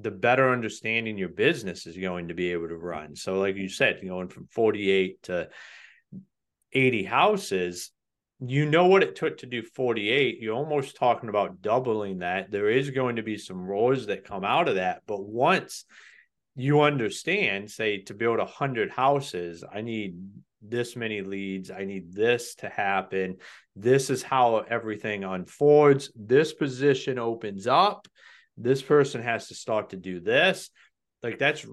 the 0.00 0.10
better 0.10 0.52
understanding 0.52 1.18
your 1.18 1.28
business 1.28 1.86
is 1.86 1.96
going 1.96 2.28
to 2.28 2.34
be 2.34 2.52
able 2.52 2.68
to 2.68 2.76
run. 2.76 3.16
So 3.16 3.40
like 3.40 3.56
you 3.56 3.68
said 3.68 4.00
going 4.04 4.28
from 4.28 4.46
48 4.46 5.22
to 5.24 5.48
80 6.72 7.04
houses 7.04 7.90
you 8.40 8.66
know 8.66 8.86
what 8.86 9.02
it 9.02 9.16
took 9.16 9.38
to 9.38 9.46
do 9.46 9.62
48 9.62 10.38
you're 10.40 10.54
almost 10.54 10.96
talking 10.96 11.28
about 11.28 11.60
doubling 11.60 12.18
that. 12.18 12.50
There 12.50 12.70
is 12.70 12.90
going 12.90 13.16
to 13.16 13.22
be 13.22 13.36
some 13.36 13.66
roars 13.66 14.06
that 14.06 14.24
come 14.24 14.44
out 14.44 14.68
of 14.68 14.76
that. 14.76 15.02
But 15.06 15.24
once 15.24 15.84
you 16.54 16.82
understand 16.82 17.70
say 17.70 17.98
to 18.02 18.14
build 18.14 18.38
100 18.38 18.90
houses 18.90 19.62
i 19.72 19.80
need 19.80 20.16
this 20.62 20.96
many 20.96 21.22
leads. 21.22 21.70
I 21.70 21.84
need 21.84 22.12
this 22.12 22.54
to 22.56 22.68
happen. 22.68 23.36
This 23.76 24.10
is 24.10 24.22
how 24.22 24.58
everything 24.58 25.24
unfolds. 25.24 26.12
This 26.14 26.52
position 26.52 27.18
opens 27.18 27.66
up. 27.66 28.08
This 28.56 28.82
person 28.82 29.22
has 29.22 29.48
to 29.48 29.54
start 29.54 29.90
to 29.90 29.96
do 29.96 30.20
this. 30.20 30.70
Like 31.22 31.38
that's 31.38 31.66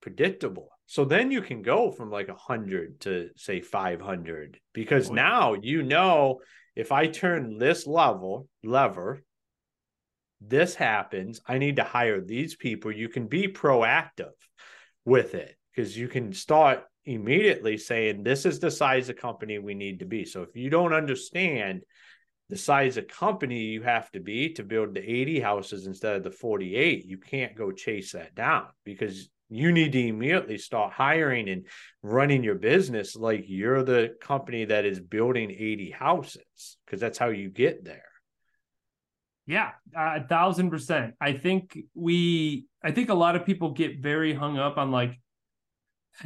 predictable. 0.00 0.68
So 0.86 1.04
then 1.04 1.30
you 1.30 1.42
can 1.42 1.62
go 1.62 1.90
from 1.90 2.10
like 2.10 2.28
100 2.28 3.00
to 3.00 3.30
say 3.36 3.60
500 3.60 4.58
because 4.72 5.10
oh, 5.10 5.14
now 5.14 5.54
you 5.54 5.82
know 5.82 6.40
if 6.74 6.92
I 6.92 7.06
turn 7.06 7.58
this 7.58 7.86
level 7.86 8.48
lever 8.64 9.22
this 10.40 10.74
happens, 10.74 11.40
I 11.46 11.58
need 11.58 11.76
to 11.76 11.84
hire 11.84 12.20
these 12.20 12.56
people. 12.56 12.90
You 12.90 13.08
can 13.08 13.26
be 13.26 13.48
proactive 13.48 14.32
with 15.04 15.34
it 15.34 15.54
because 15.74 15.96
you 15.96 16.08
can 16.08 16.32
start 16.32 16.84
immediately 17.04 17.76
saying 17.76 18.22
this 18.22 18.44
is 18.44 18.60
the 18.60 18.70
size 18.70 19.08
of 19.08 19.16
company 19.16 19.58
we 19.58 19.74
need 19.74 20.00
to 20.00 20.04
be. 20.04 20.24
So 20.24 20.42
if 20.42 20.54
you 20.54 20.70
don't 20.70 20.92
understand 20.92 21.82
the 22.48 22.56
size 22.56 22.96
of 22.96 23.08
company 23.08 23.60
you 23.60 23.82
have 23.82 24.10
to 24.10 24.20
be 24.20 24.52
to 24.54 24.64
build 24.64 24.94
the 24.94 25.00
80 25.00 25.40
houses 25.40 25.86
instead 25.86 26.16
of 26.16 26.24
the 26.24 26.30
48, 26.30 27.06
you 27.06 27.18
can't 27.18 27.56
go 27.56 27.70
chase 27.70 28.12
that 28.12 28.34
down 28.34 28.66
because 28.84 29.30
you 29.48 29.72
need 29.72 29.92
to 29.92 30.06
immediately 30.06 30.58
start 30.58 30.92
hiring 30.92 31.48
and 31.48 31.66
running 32.02 32.44
your 32.44 32.54
business 32.54 33.16
like 33.16 33.44
you're 33.46 33.82
the 33.82 34.14
company 34.20 34.64
that 34.64 34.84
is 34.84 35.00
building 35.00 35.50
80 35.50 35.90
houses 35.90 36.76
because 36.84 37.00
that's 37.00 37.18
how 37.18 37.28
you 37.28 37.50
get 37.50 37.84
there. 37.84 38.02
Yeah, 39.46 39.70
a 39.96 40.24
thousand 40.24 40.70
percent. 40.70 41.14
I 41.20 41.32
think 41.32 41.76
we, 41.94 42.66
I 42.84 42.92
think 42.92 43.08
a 43.08 43.14
lot 43.14 43.34
of 43.34 43.44
people 43.44 43.72
get 43.72 44.00
very 44.00 44.32
hung 44.32 44.58
up 44.58 44.78
on 44.78 44.92
like, 44.92 45.20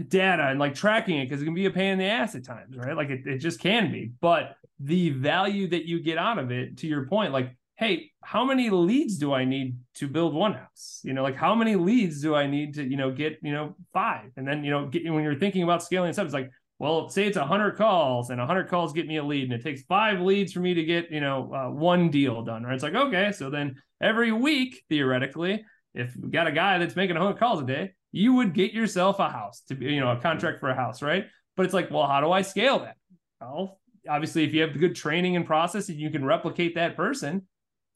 data 0.09 0.45
and 0.49 0.59
like 0.59 0.75
tracking 0.75 1.19
it 1.19 1.29
because 1.29 1.43
it 1.43 1.45
can 1.45 1.55
be 1.55 1.67
a 1.67 1.71
pain 1.71 1.93
in 1.93 1.99
the 1.99 2.05
ass 2.05 2.35
at 2.35 2.45
times, 2.45 2.77
right? 2.77 2.97
Like 2.97 3.11
it, 3.11 3.27
it 3.27 3.39
just 3.39 3.61
can 3.61 3.91
be. 3.93 4.13
But 4.21 4.57
the 4.81 5.11
value 5.11 5.69
that 5.69 5.87
you 5.87 6.01
get 6.01 6.19
out 6.19 6.39
of 6.39 6.51
it, 6.51 6.79
to 6.79 6.87
your 6.87 7.07
point, 7.07 7.33
like, 7.33 7.57
hey, 7.77 8.11
how 8.23 8.45
many 8.45 8.71
leads 8.71 9.19
do 9.19 9.33
I 9.33 9.45
need 9.45 9.77
to 9.95 10.09
build 10.09 10.35
one 10.35 10.55
house? 10.55 11.01
You 11.03 11.13
know, 11.13 11.23
like 11.23 11.37
how 11.37 11.55
many 11.55 11.77
leads 11.77 12.21
do 12.21 12.35
I 12.35 12.47
need 12.47 12.75
to, 12.75 12.85
you 12.85 12.97
know, 12.97 13.11
get, 13.11 13.39
you 13.43 13.53
know, 13.53 13.77
five? 13.93 14.31
And 14.37 14.47
then, 14.47 14.65
you 14.65 14.71
know, 14.71 14.87
get, 14.87 15.11
when 15.13 15.25
you're 15.25 15.39
thinking 15.39 15.63
about 15.63 15.83
scaling 15.83 16.13
stuff, 16.13 16.27
it's 16.27 16.35
like, 16.35 16.51
well, 16.79 17.09
say 17.09 17.27
it's 17.27 17.39
100 17.39 17.77
calls 17.77 18.31
and 18.31 18.39
100 18.39 18.69
calls 18.69 18.93
get 18.93 19.07
me 19.07 19.17
a 19.17 19.25
lead 19.25 19.45
and 19.45 19.53
it 19.53 19.63
takes 19.63 19.83
five 19.83 20.21
leads 20.21 20.53
for 20.53 20.61
me 20.61 20.75
to 20.75 20.85
get, 20.85 21.11
you 21.11 21.21
know, 21.21 21.53
uh, 21.53 21.71
one 21.71 22.11
deal 22.11 22.43
done, 22.43 22.65
right? 22.65 22.75
It's 22.75 22.83
like, 22.83 22.95
okay, 22.95 23.33
so 23.33 23.51
then 23.51 23.77
every 24.01 24.33
week, 24.33 24.85
theoretically, 24.89 25.65
if 25.95 26.17
we 26.17 26.31
got 26.31 26.49
a 26.49 26.53
guy 26.53 26.79
that's 26.79 26.97
making 26.97 27.17
100 27.17 27.39
calls 27.39 27.61
a 27.61 27.67
day, 27.67 27.93
you 28.15 28.33
would 28.35 28.55
get 28.55 28.73
yourself 28.73 29.19
a 29.19 29.29
house 29.29 29.63
to 29.67 29.75
be, 29.75 29.87
you 29.87 29.99
know, 29.99 30.13
a 30.13 30.21
contract 30.21 30.61
for 30.61 30.71
a 30.71 30.75
house, 30.75 31.03
right? 31.03 31.27
But 31.57 31.65
it's 31.65 31.75
like, 31.75 31.91
well, 31.91 32.07
how 32.07 32.21
do 32.21 32.31
I 32.31 32.43
scale 32.43 32.79
that? 32.79 32.97
Well, 33.41 33.81
obviously, 34.09 34.45
if 34.45 34.55
you 34.55 34.63
have 34.63 34.73
the 34.73 34.79
good 34.79 34.95
training 34.95 35.35
and 35.35 35.45
process 35.45 35.89
and 35.89 35.99
you 35.99 36.11
can 36.11 36.25
replicate 36.25 36.77
that 36.77 36.97
person, 36.97 37.43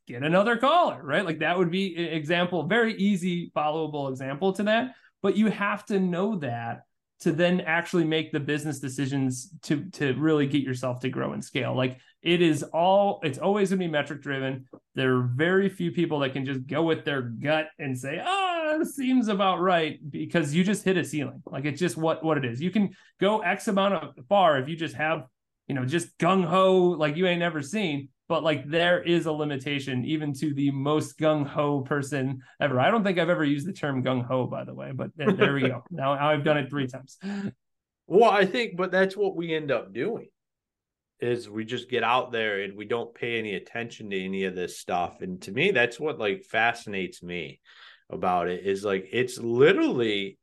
get 0.09 0.25
another 0.25 0.57
caller, 0.57 1.01
right? 1.05 1.25
Like 1.25 1.39
that 1.39 1.57
would 1.57 1.71
be 1.71 1.95
an 1.97 2.07
example, 2.07 2.65
very 2.65 2.95
easy, 2.97 3.53
followable 3.57 4.11
example 4.11 4.53
to 4.55 4.65
that. 4.65 4.97
But 5.23 5.37
you 5.37 5.51
have 5.51 5.87
to 5.87 6.01
know 6.01 6.37
that 6.41 6.83
to 7.21 7.31
then 7.31 7.61
actually 7.61 8.05
make 8.05 8.33
the 8.33 8.41
business 8.41 8.81
decisions 8.81 9.51
to 9.63 9.85
to 9.91 10.15
really 10.15 10.47
get 10.47 10.63
yourself 10.63 10.99
to 11.01 11.09
grow 11.09 11.33
and 11.33 11.45
scale. 11.45 11.77
Like 11.77 11.99
it 12.23 12.43
is 12.43 12.65
all 12.65 13.21
it's 13.23 13.39
always 13.39 13.71
going 13.71 13.81
to 13.81 13.87
be 13.87 13.91
metric 13.91 14.21
driven. 14.21 14.67
There 14.97 15.17
are 15.17 15.23
very 15.23 15.69
few 15.69 15.93
people 15.93 16.21
that 16.21 16.33
can 16.33 16.45
just 16.45 16.67
go 16.67 16.83
with 16.83 17.05
their 17.05 17.23
gut 17.23 17.69
and 17.79 17.97
say, 17.97 18.21
"Ah, 18.25 18.48
seems 18.87 19.29
about 19.29 19.61
right," 19.61 19.99
because 20.11 20.55
you 20.55 20.65
just 20.65 20.85
hit 20.85 20.97
a 20.97 21.05
ceiling. 21.05 21.43
Like 21.47 21.65
it's 21.65 21.81
just 21.81 21.97
what 21.97 22.25
what 22.25 22.39
it 22.39 22.45
is. 22.45 22.61
You 22.61 22.71
can 22.71 22.91
go 23.21 23.41
X 23.41 23.69
amount 23.69 23.95
of 23.95 24.15
far 24.29 24.59
if 24.59 24.69
you 24.69 24.77
just 24.77 24.95
have, 24.95 25.25
you 25.67 25.75
know, 25.75 25.85
just 25.85 26.17
gung 26.19 26.45
ho 26.45 26.83
like 26.99 27.17
you 27.17 27.27
ain't 27.27 27.41
never 27.41 27.63
seen 27.63 28.09
but 28.29 28.45
like 28.45 28.69
there 28.69 29.03
is 29.03 29.27
a 29.27 29.33
limitation 29.33 30.05
even 30.05 30.33
to 30.35 30.53
the 30.53 30.71
most 30.71 31.19
gung 31.19 31.47
ho 31.47 31.81
person 31.81 32.43
ever. 32.61 32.79
I 32.79 32.91
don't 32.91 33.03
think 33.03 33.19
I've 33.19 33.31
ever 33.31 33.45
used 33.45 33.67
the 33.67 33.73
term 33.73 34.05
gung 34.05 34.25
ho, 34.25 34.47
by 34.47 34.65
the 34.65 34.75
way, 34.75 34.93
but 34.95 35.11
there 35.17 35.55
we 35.55 35.63
go. 35.63 35.83
Now 35.91 36.13
I've 36.13 36.45
done 36.45 36.59
it 36.59 36.69
three 36.69 36.87
times. 36.87 37.19
Well, 38.07 38.31
I 38.31 38.45
think, 38.45 38.77
but 38.77 38.91
that's 38.91 39.17
what 39.17 39.35
we 39.37 39.55
end 39.55 39.71
up 39.71 39.93
doing 39.93 40.29
is 41.21 41.51
we 41.51 41.65
just 41.65 41.91
get 41.91 42.05
out 42.05 42.31
there 42.31 42.61
and 42.61 42.77
we 42.77 42.85
don't 42.85 43.15
pay 43.15 43.39
any 43.39 43.55
attention 43.55 44.11
to 44.11 44.25
any 44.25 44.45
of 44.45 44.55
this 44.55 44.79
stuff. 44.79 45.21
And 45.21 45.41
to 45.43 45.53
me, 45.53 45.73
that's 45.73 45.99
what 45.99 46.19
like 46.19 46.45
fascinates 46.45 47.23
me 47.23 47.61
about 48.11 48.49
it 48.49 48.65
is 48.65 48.85
like 48.85 49.09
it's 49.13 49.39
literally 49.39 50.39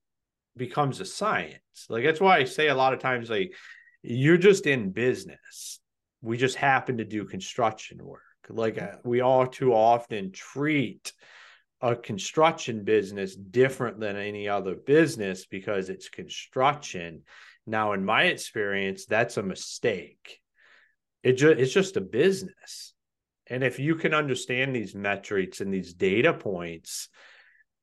becomes 0.56 1.00
a 1.00 1.06
science. 1.06 1.60
Like 1.90 2.04
that's 2.04 2.22
why 2.22 2.38
I 2.38 2.44
say 2.46 2.68
a 2.68 2.76
lot 2.76 2.94
of 2.94 3.00
times 3.00 3.30
like 3.30 3.54
you're 4.02 4.38
just 4.38 4.68
in 4.68 4.92
business 4.92 5.80
we 6.22 6.38
just 6.38 6.56
happen 6.56 6.98
to 6.98 7.06
do 7.06 7.24
construction 7.24 8.04
work. 8.04 8.22
Like 8.50 8.82
uh, 8.82 8.98
we 9.04 9.22
all 9.22 9.46
too 9.46 9.74
often 9.74 10.32
treat 10.32 11.14
a 11.82 11.96
construction 11.96 12.84
business 12.84 13.36
different 13.36 14.00
than 14.00 14.16
any 14.16 14.50
other 14.50 14.74
business 14.74 15.46
because 15.46 15.90
it's 15.90 16.10
construction. 16.10 17.22
Now, 17.68 17.94
in 17.94 18.04
my 18.04 18.24
experience, 18.24 19.06
that's 19.06 19.38
a 19.38 19.44
mistake 19.44 20.40
it 21.26 21.34
just 21.34 21.60
it's 21.60 21.74
just 21.74 21.98
a 21.98 22.02
business. 22.02 22.94
And 23.48 23.64
if 23.64 23.80
you 23.80 23.96
can 23.96 24.14
understand 24.14 24.76
these 24.76 24.96
metrics 24.96 25.60
and 25.60 25.74
these 25.74 25.94
data 25.94 26.34
points, 26.34 27.10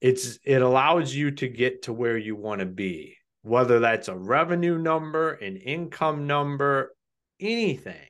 it's 0.03 0.41
it 0.45 0.61
allows 0.61 1.15
you 1.15 1.31
to 1.31 1.49
get 1.49 1.83
to 1.83 1.93
where 1.93 2.19
you 2.19 2.35
want 2.35 2.59
to 2.59 2.67
be, 2.67 3.17
whether 3.43 3.79
that's 3.79 4.09
a 4.09 4.17
revenue 4.17 4.77
number, 4.77 5.35
an 5.35 5.57
income 5.57 6.27
number, 6.27 6.93
anything. 7.39 8.09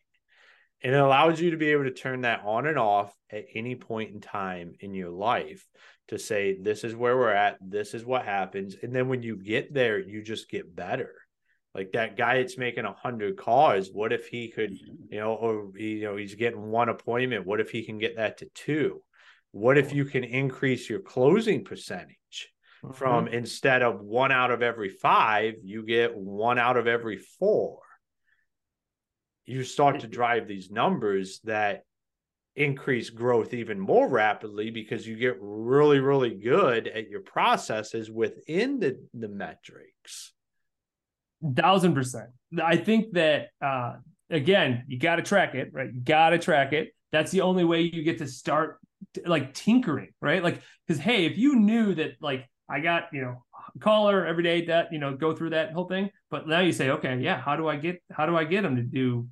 And 0.83 0.95
it 0.95 0.99
allows 0.99 1.39
you 1.39 1.51
to 1.51 1.59
be 1.59 1.69
able 1.69 1.85
to 1.85 1.93
turn 1.93 2.23
that 2.23 2.41
on 2.45 2.67
and 2.67 2.79
off 2.79 3.15
at 3.31 3.45
any 3.55 3.75
point 3.77 4.13
in 4.15 4.21
time 4.21 4.73
in 4.81 4.95
your 4.95 5.11
life 5.11 5.65
to 6.09 6.19
say, 6.19 6.59
this 6.59 6.83
is 6.83 6.97
where 6.97 7.17
we're 7.17 7.31
at, 7.31 7.59
this 7.61 7.93
is 7.93 8.07
what 8.07 8.25
happens. 8.25 8.75
And 8.83 8.95
then 8.95 9.09
when 9.09 9.23
you 9.23 9.37
get 9.37 9.73
there, 9.73 10.01
you 10.01 10.23
just 10.23 10.49
get 10.49 10.75
better. 10.75 11.13
Like 11.75 11.93
that 11.93 12.17
guy 12.17 12.39
that's 12.39 12.59
making 12.59 12.87
a 12.87 12.93
hundred 12.95 13.37
calls, 13.37 13.91
what 13.93 14.15
if 14.15 14.29
he 14.29 14.49
could, 14.49 14.73
mm-hmm. 14.73 15.13
you 15.13 15.21
know, 15.21 15.35
or 15.35 15.71
you 15.77 16.05
know, 16.05 16.17
he's 16.17 16.37
getting 16.37 16.71
one 16.71 16.89
appointment. 16.89 17.47
What 17.47 17.61
if 17.61 17.71
he 17.71 17.85
can 17.85 17.99
get 17.99 18.17
that 18.17 18.39
to 18.39 18.49
two? 18.55 19.03
What 19.53 19.79
if 19.79 19.93
you 19.93 20.05
can 20.05 20.25
increase 20.25 20.89
your 20.89 21.01
closing 21.01 21.65
percentage 21.65 22.53
mm-hmm. 22.85 22.93
from 22.93 23.29
instead 23.29 23.83
of 23.83 24.01
one 24.01 24.33
out 24.33 24.51
of 24.51 24.63
every 24.63 24.89
five, 24.89 25.55
you 25.63 25.85
get 25.85 26.15
one 26.15 26.59
out 26.59 26.77
of 26.77 26.87
every 26.87 27.19
four? 27.39 27.79
You 29.45 29.65
start 29.65 30.01
to 30.01 30.07
drive 30.07 30.47
these 30.47 30.71
numbers 30.71 31.41
that 31.45 31.83
increase 32.55 33.11
growth 33.11 33.55
even 33.55 33.81
more 33.81 34.09
rapidly 34.09 34.71
because 34.71 35.07
you 35.07 35.17
get 35.17 35.37
really, 35.41 36.01
really 36.01 36.35
good 36.35 36.87
at 36.87 37.09
your 37.09 37.23
processes 37.23 38.11
within 38.11 38.79
the, 38.79 38.99
the 39.15 39.29
metrics 39.29 40.33
thousand 41.55 41.95
percent. 41.95 42.29
I 42.63 42.77
think 42.77 43.13
that 43.15 43.49
uh, 43.61 43.95
again, 44.31 44.85
you 44.87 44.99
got 44.99 45.17
to 45.17 45.23
track 45.23 45.55
it, 45.55 45.71
right? 45.73 45.93
You 45.93 46.01
got 46.01 46.31
to 46.31 46.39
track 46.39 46.73
it. 46.73 46.95
That's 47.11 47.31
the 47.31 47.43
only 47.43 47.65
way 47.65 47.83
you 47.83 48.03
get 48.03 48.19
to 48.19 48.27
start 48.27 48.79
like 49.25 49.55
tinkering, 49.55 50.13
right? 50.21 50.43
Like, 50.43 50.61
because 50.87 51.01
hey, 51.01 51.27
if 51.27 51.39
you 51.39 51.57
knew 51.57 51.95
that, 51.95 52.13
like, 52.21 52.49
I 52.69 52.81
got 52.81 53.05
you 53.13 53.21
know 53.21 53.45
caller 53.81 54.27
every 54.27 54.43
day 54.43 54.67
that 54.67 54.93
you 54.93 54.99
know 54.99 55.15
go 55.15 55.35
through 55.35 55.51
that 55.51 55.73
whole 55.73 55.87
thing, 55.87 56.11
but 56.31 56.49
now 56.49 56.61
you 56.61 56.73
say, 56.73 56.91
okay, 56.91 57.19
yeah, 57.19 57.41
how 57.41 57.57
do 57.57 57.69
I 57.69 57.77
get 57.77 58.03
how 58.11 58.27
do 58.27 58.37
I 58.37 58.45
get 58.45 58.63
them 58.63 58.77
to 58.77 58.83
do 58.83 59.29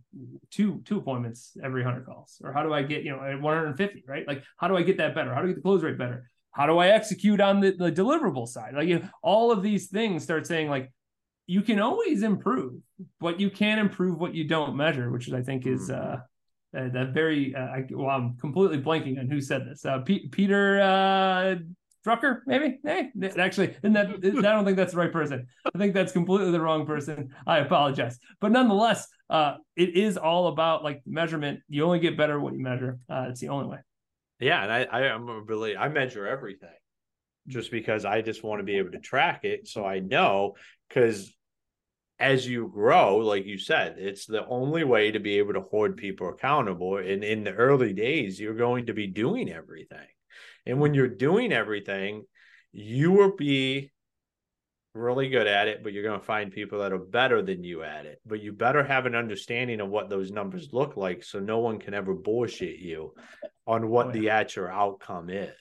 two 0.50 0.82
two 0.84 0.98
appointments 0.98 1.56
every 1.62 1.82
hundred 1.82 2.06
calls, 2.06 2.40
or 2.44 2.52
how 2.52 2.62
do 2.62 2.72
I 2.72 2.82
get 2.82 3.02
you 3.02 3.12
know 3.12 3.18
150, 3.18 4.04
right? 4.06 4.26
Like, 4.26 4.44
how 4.56 4.68
do 4.68 4.76
I 4.76 4.82
get 4.82 4.98
that 4.98 5.14
better? 5.14 5.34
How 5.34 5.40
do 5.40 5.46
I 5.46 5.48
get 5.48 5.56
the 5.56 5.62
close 5.62 5.82
rate 5.82 5.98
better? 5.98 6.28
How 6.52 6.66
do 6.66 6.78
I 6.78 6.88
execute 6.88 7.40
on 7.40 7.60
the, 7.60 7.70
the 7.70 7.92
deliverable 7.92 8.48
side? 8.48 8.74
Like, 8.74 8.88
you 8.88 8.98
know, 8.98 9.08
all 9.22 9.52
of 9.52 9.62
these 9.62 9.86
things 9.88 10.24
start 10.24 10.46
saying 10.46 10.68
like, 10.68 10.92
you 11.46 11.62
can 11.62 11.80
always 11.80 12.22
improve, 12.22 12.80
but 13.20 13.40
you 13.40 13.50
can't 13.50 13.80
improve 13.80 14.18
what 14.18 14.34
you 14.34 14.44
don't 14.44 14.76
measure, 14.76 15.10
which 15.10 15.32
I 15.32 15.42
think 15.42 15.66
is 15.66 15.88
mm-hmm. 15.90 16.14
uh, 16.14 16.16
uh, 16.76 16.88
that 16.88 17.12
very. 17.12 17.54
Uh, 17.54 17.60
I, 17.60 17.84
well, 17.90 18.08
I'm 18.08 18.36
completely 18.36 18.80
blanking 18.80 19.18
on 19.18 19.28
who 19.28 19.40
said 19.40 19.66
this. 19.66 19.84
Uh, 19.84 19.98
P- 19.98 20.28
Peter 20.28 20.80
uh, 20.80 21.56
Drucker, 22.06 22.40
maybe. 22.46 22.78
Hey, 22.84 23.10
actually, 23.38 23.76
and 23.82 23.94
that 23.96 24.06
I 24.24 24.52
don't 24.52 24.64
think 24.64 24.76
that's 24.76 24.92
the 24.92 24.98
right 24.98 25.12
person. 25.12 25.46
I 25.72 25.78
think 25.78 25.94
that's 25.94 26.12
completely 26.12 26.50
the 26.50 26.60
wrong 26.60 26.86
person. 26.86 27.30
I 27.46 27.58
apologize, 27.58 28.18
but 28.40 28.52
nonetheless, 28.52 29.06
uh, 29.28 29.56
it 29.76 29.96
is 29.96 30.16
all 30.16 30.48
about 30.48 30.84
like 30.84 31.02
measurement. 31.06 31.60
You 31.68 31.84
only 31.84 31.98
get 31.98 32.16
better 32.16 32.38
what 32.40 32.54
you 32.54 32.60
measure. 32.60 32.98
Uh, 33.08 33.26
it's 33.28 33.40
the 33.40 33.48
only 33.48 33.66
way. 33.66 33.78
Yeah, 34.38 34.62
and 34.62 34.72
I, 34.72 34.82
I 34.84 35.02
am 35.08 35.46
really 35.46 35.76
I 35.76 35.88
measure 35.88 36.26
everything 36.26 36.70
just 37.46 37.70
because 37.70 38.04
I 38.04 38.22
just 38.22 38.42
want 38.42 38.60
to 38.60 38.64
be 38.64 38.78
able 38.78 38.92
to 38.92 38.98
track 38.98 39.44
it 39.44 39.66
so 39.66 39.84
I 39.84 39.98
know 39.98 40.54
because 40.88 41.32
as 42.20 42.46
you 42.46 42.68
grow, 42.68 43.16
like 43.16 43.46
you 43.46 43.58
said, 43.58 43.96
it's 43.98 44.26
the 44.26 44.46
only 44.46 44.84
way 44.84 45.10
to 45.10 45.18
be 45.18 45.38
able 45.38 45.54
to 45.54 45.62
hold 45.62 45.96
people 45.96 46.28
accountable. 46.28 46.98
And 46.98 47.24
in 47.24 47.44
the 47.44 47.52
early 47.52 47.94
days, 47.94 48.38
you're 48.38 48.54
going 48.54 48.86
to 48.86 48.94
be 48.94 49.06
doing 49.06 49.50
everything. 49.50 50.06
And 50.66 50.78
when 50.80 50.92
you're 50.92 51.08
doing 51.08 51.50
everything, 51.52 52.24
you 52.72 53.10
will 53.12 53.34
be 53.36 53.90
really 54.92 55.30
good 55.30 55.46
at 55.46 55.68
it, 55.68 55.82
but 55.82 55.92
you're 55.92 56.02
going 56.02 56.20
to 56.20 56.26
find 56.26 56.52
people 56.52 56.80
that 56.80 56.92
are 56.92 56.98
better 56.98 57.40
than 57.40 57.64
you 57.64 57.82
at 57.82 58.04
it. 58.04 58.20
But 58.26 58.42
you 58.42 58.52
better 58.52 58.84
have 58.84 59.06
an 59.06 59.14
understanding 59.14 59.80
of 59.80 59.88
what 59.88 60.10
those 60.10 60.30
numbers 60.30 60.68
look 60.72 60.98
like 60.98 61.24
so 61.24 61.40
no 61.40 61.60
one 61.60 61.78
can 61.78 61.94
ever 61.94 62.12
bullshit 62.12 62.80
you 62.80 63.14
on 63.66 63.88
what 63.88 64.06
oh, 64.06 64.08
yeah. 64.10 64.20
the 64.20 64.30
actual 64.30 64.66
outcome 64.66 65.30
is 65.30 65.54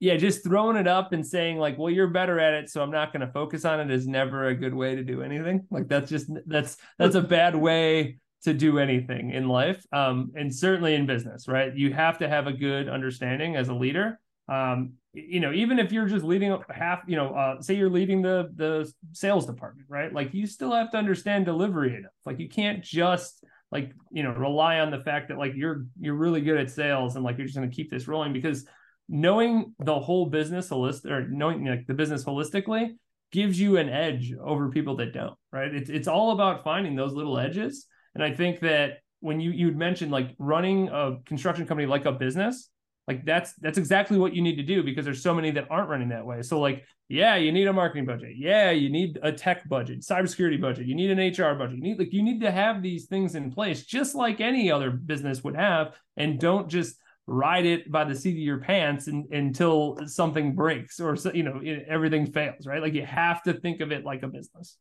yeah, 0.00 0.16
just 0.16 0.42
throwing 0.42 0.78
it 0.78 0.88
up 0.88 1.12
and 1.12 1.24
saying 1.24 1.58
like, 1.58 1.78
well, 1.78 1.90
you're 1.90 2.08
better 2.08 2.40
at 2.40 2.54
it, 2.54 2.70
so 2.70 2.82
I'm 2.82 2.90
not 2.90 3.12
going 3.12 3.20
to 3.20 3.32
focus 3.32 3.66
on 3.66 3.80
it 3.80 3.90
is 3.90 4.08
never 4.08 4.48
a 4.48 4.54
good 4.54 4.74
way 4.74 4.96
to 4.96 5.04
do 5.04 5.22
anything. 5.22 5.66
Like 5.70 5.88
that's 5.88 6.08
just 6.08 6.30
that's 6.46 6.78
that's 6.98 7.14
a 7.14 7.20
bad 7.20 7.54
way 7.54 8.18
to 8.44 8.54
do 8.54 8.78
anything 8.78 9.30
in 9.30 9.46
life, 9.46 9.84
um, 9.92 10.32
and 10.34 10.52
certainly 10.52 10.94
in 10.94 11.04
business, 11.04 11.46
right? 11.46 11.76
You 11.76 11.92
have 11.92 12.18
to 12.18 12.28
have 12.28 12.46
a 12.46 12.52
good 12.52 12.88
understanding 12.88 13.56
as 13.56 13.68
a 13.68 13.74
leader. 13.74 14.18
Um, 14.48 14.94
you 15.12 15.38
know, 15.38 15.52
even 15.52 15.78
if 15.78 15.92
you're 15.92 16.06
just 16.06 16.24
leading 16.24 16.56
half, 16.70 17.00
you 17.06 17.16
know, 17.16 17.34
uh, 17.34 17.60
say 17.60 17.74
you're 17.74 17.90
leading 17.90 18.22
the 18.22 18.50
the 18.56 18.90
sales 19.12 19.44
department, 19.44 19.86
right? 19.90 20.10
Like 20.10 20.32
you 20.32 20.46
still 20.46 20.72
have 20.72 20.90
to 20.92 20.96
understand 20.96 21.44
delivery 21.44 21.94
enough. 21.94 22.12
Like 22.24 22.40
you 22.40 22.48
can't 22.48 22.82
just 22.82 23.44
like 23.70 23.92
you 24.10 24.22
know 24.22 24.30
rely 24.30 24.80
on 24.80 24.90
the 24.90 25.00
fact 25.00 25.28
that 25.28 25.36
like 25.36 25.52
you're 25.54 25.84
you're 26.00 26.14
really 26.14 26.40
good 26.40 26.56
at 26.56 26.70
sales 26.70 27.16
and 27.16 27.24
like 27.24 27.36
you're 27.36 27.46
just 27.46 27.56
going 27.56 27.68
to 27.68 27.76
keep 27.76 27.90
this 27.90 28.08
rolling 28.08 28.32
because 28.32 28.64
knowing 29.10 29.74
the 29.80 29.98
whole 29.98 30.26
business 30.26 30.68
holistic 30.68 31.10
or 31.10 31.28
knowing 31.28 31.66
like 31.66 31.86
the 31.86 31.94
business 31.94 32.24
holistically 32.24 32.94
gives 33.32 33.60
you 33.60 33.76
an 33.76 33.88
edge 33.88 34.32
over 34.40 34.70
people 34.70 34.96
that 34.96 35.12
don't 35.12 35.34
right? 35.52 35.74
It's, 35.74 35.90
it's 35.90 36.08
all 36.08 36.30
about 36.30 36.62
finding 36.62 36.94
those 36.94 37.12
little 37.12 37.38
edges. 37.38 37.86
And 38.14 38.24
i 38.24 38.32
think 38.32 38.60
that 38.60 38.98
when 39.20 39.40
you 39.40 39.50
you'd 39.50 39.76
mentioned 39.76 40.10
like 40.10 40.34
running 40.38 40.88
a 40.88 41.16
construction 41.26 41.66
company 41.66 41.86
like 41.86 42.06
a 42.06 42.12
business 42.12 42.70
like 43.10 43.24
that's 43.24 43.54
that's 43.54 43.78
exactly 43.78 44.18
what 44.18 44.34
you 44.34 44.40
need 44.40 44.54
to 44.56 44.62
do 44.62 44.84
because 44.84 45.04
there's 45.04 45.22
so 45.22 45.34
many 45.34 45.50
that 45.50 45.66
aren't 45.68 45.88
running 45.88 46.10
that 46.10 46.24
way. 46.24 46.42
So 46.42 46.60
like 46.60 46.84
yeah 47.08 47.34
you 47.34 47.50
need 47.50 47.66
a 47.66 47.72
marketing 47.72 48.06
budget. 48.06 48.34
Yeah 48.36 48.70
you 48.70 48.88
need 48.88 49.18
a 49.22 49.32
tech 49.32 49.68
budget 49.68 50.02
cybersecurity 50.02 50.60
budget. 50.60 50.86
You 50.86 50.94
need 50.94 51.10
an 51.10 51.18
hr 51.18 51.58
budget. 51.58 51.76
You 51.76 51.82
need 51.82 51.98
like 51.98 52.12
you 52.12 52.22
need 52.22 52.40
to 52.42 52.52
have 52.52 52.82
these 52.82 53.06
things 53.06 53.34
in 53.34 53.50
place 53.50 53.82
just 53.82 54.14
like 54.14 54.40
any 54.40 54.70
other 54.70 54.92
business 54.92 55.42
would 55.42 55.56
have. 55.56 55.94
And 56.16 56.38
don't 56.38 56.68
just 56.68 56.96
ride 57.30 57.64
it 57.64 57.90
by 57.90 58.04
the 58.04 58.14
seat 58.14 58.32
of 58.32 58.38
your 58.38 58.58
pants 58.58 59.06
until 59.06 59.96
something 60.06 60.54
breaks 60.54 60.98
or 60.98 61.16
you 61.32 61.44
know 61.44 61.60
everything 61.86 62.26
fails 62.26 62.66
right? 62.66 62.82
Like 62.82 62.94
you 62.94 63.06
have 63.06 63.42
to 63.44 63.52
think 63.52 63.80
of 63.80 63.92
it 63.92 64.04
like 64.04 64.22
a 64.22 64.28
business. 64.28 64.76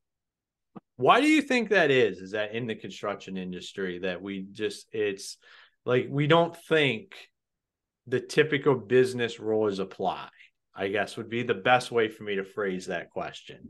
Why 0.95 1.21
do 1.21 1.27
you 1.27 1.41
think 1.41 1.69
that 1.69 1.91
is 1.91 2.17
is 2.19 2.31
that 2.31 2.53
in 2.53 2.67
the 2.67 2.75
construction 2.75 3.37
industry 3.37 3.99
that 3.99 4.21
we 4.21 4.47
just 4.51 4.87
it's 4.91 5.37
like 5.85 6.07
we 6.09 6.27
don't 6.27 6.55
think 6.55 7.13
the 8.07 8.19
typical 8.19 8.75
business 8.75 9.39
rules 9.39 9.79
apply 9.79 10.29
i 10.75 10.87
guess 10.87 11.15
would 11.17 11.29
be 11.29 11.43
the 11.43 11.53
best 11.53 11.91
way 11.91 12.07
for 12.07 12.23
me 12.23 12.35
to 12.35 12.43
phrase 12.43 12.87
that 12.87 13.09
question 13.09 13.69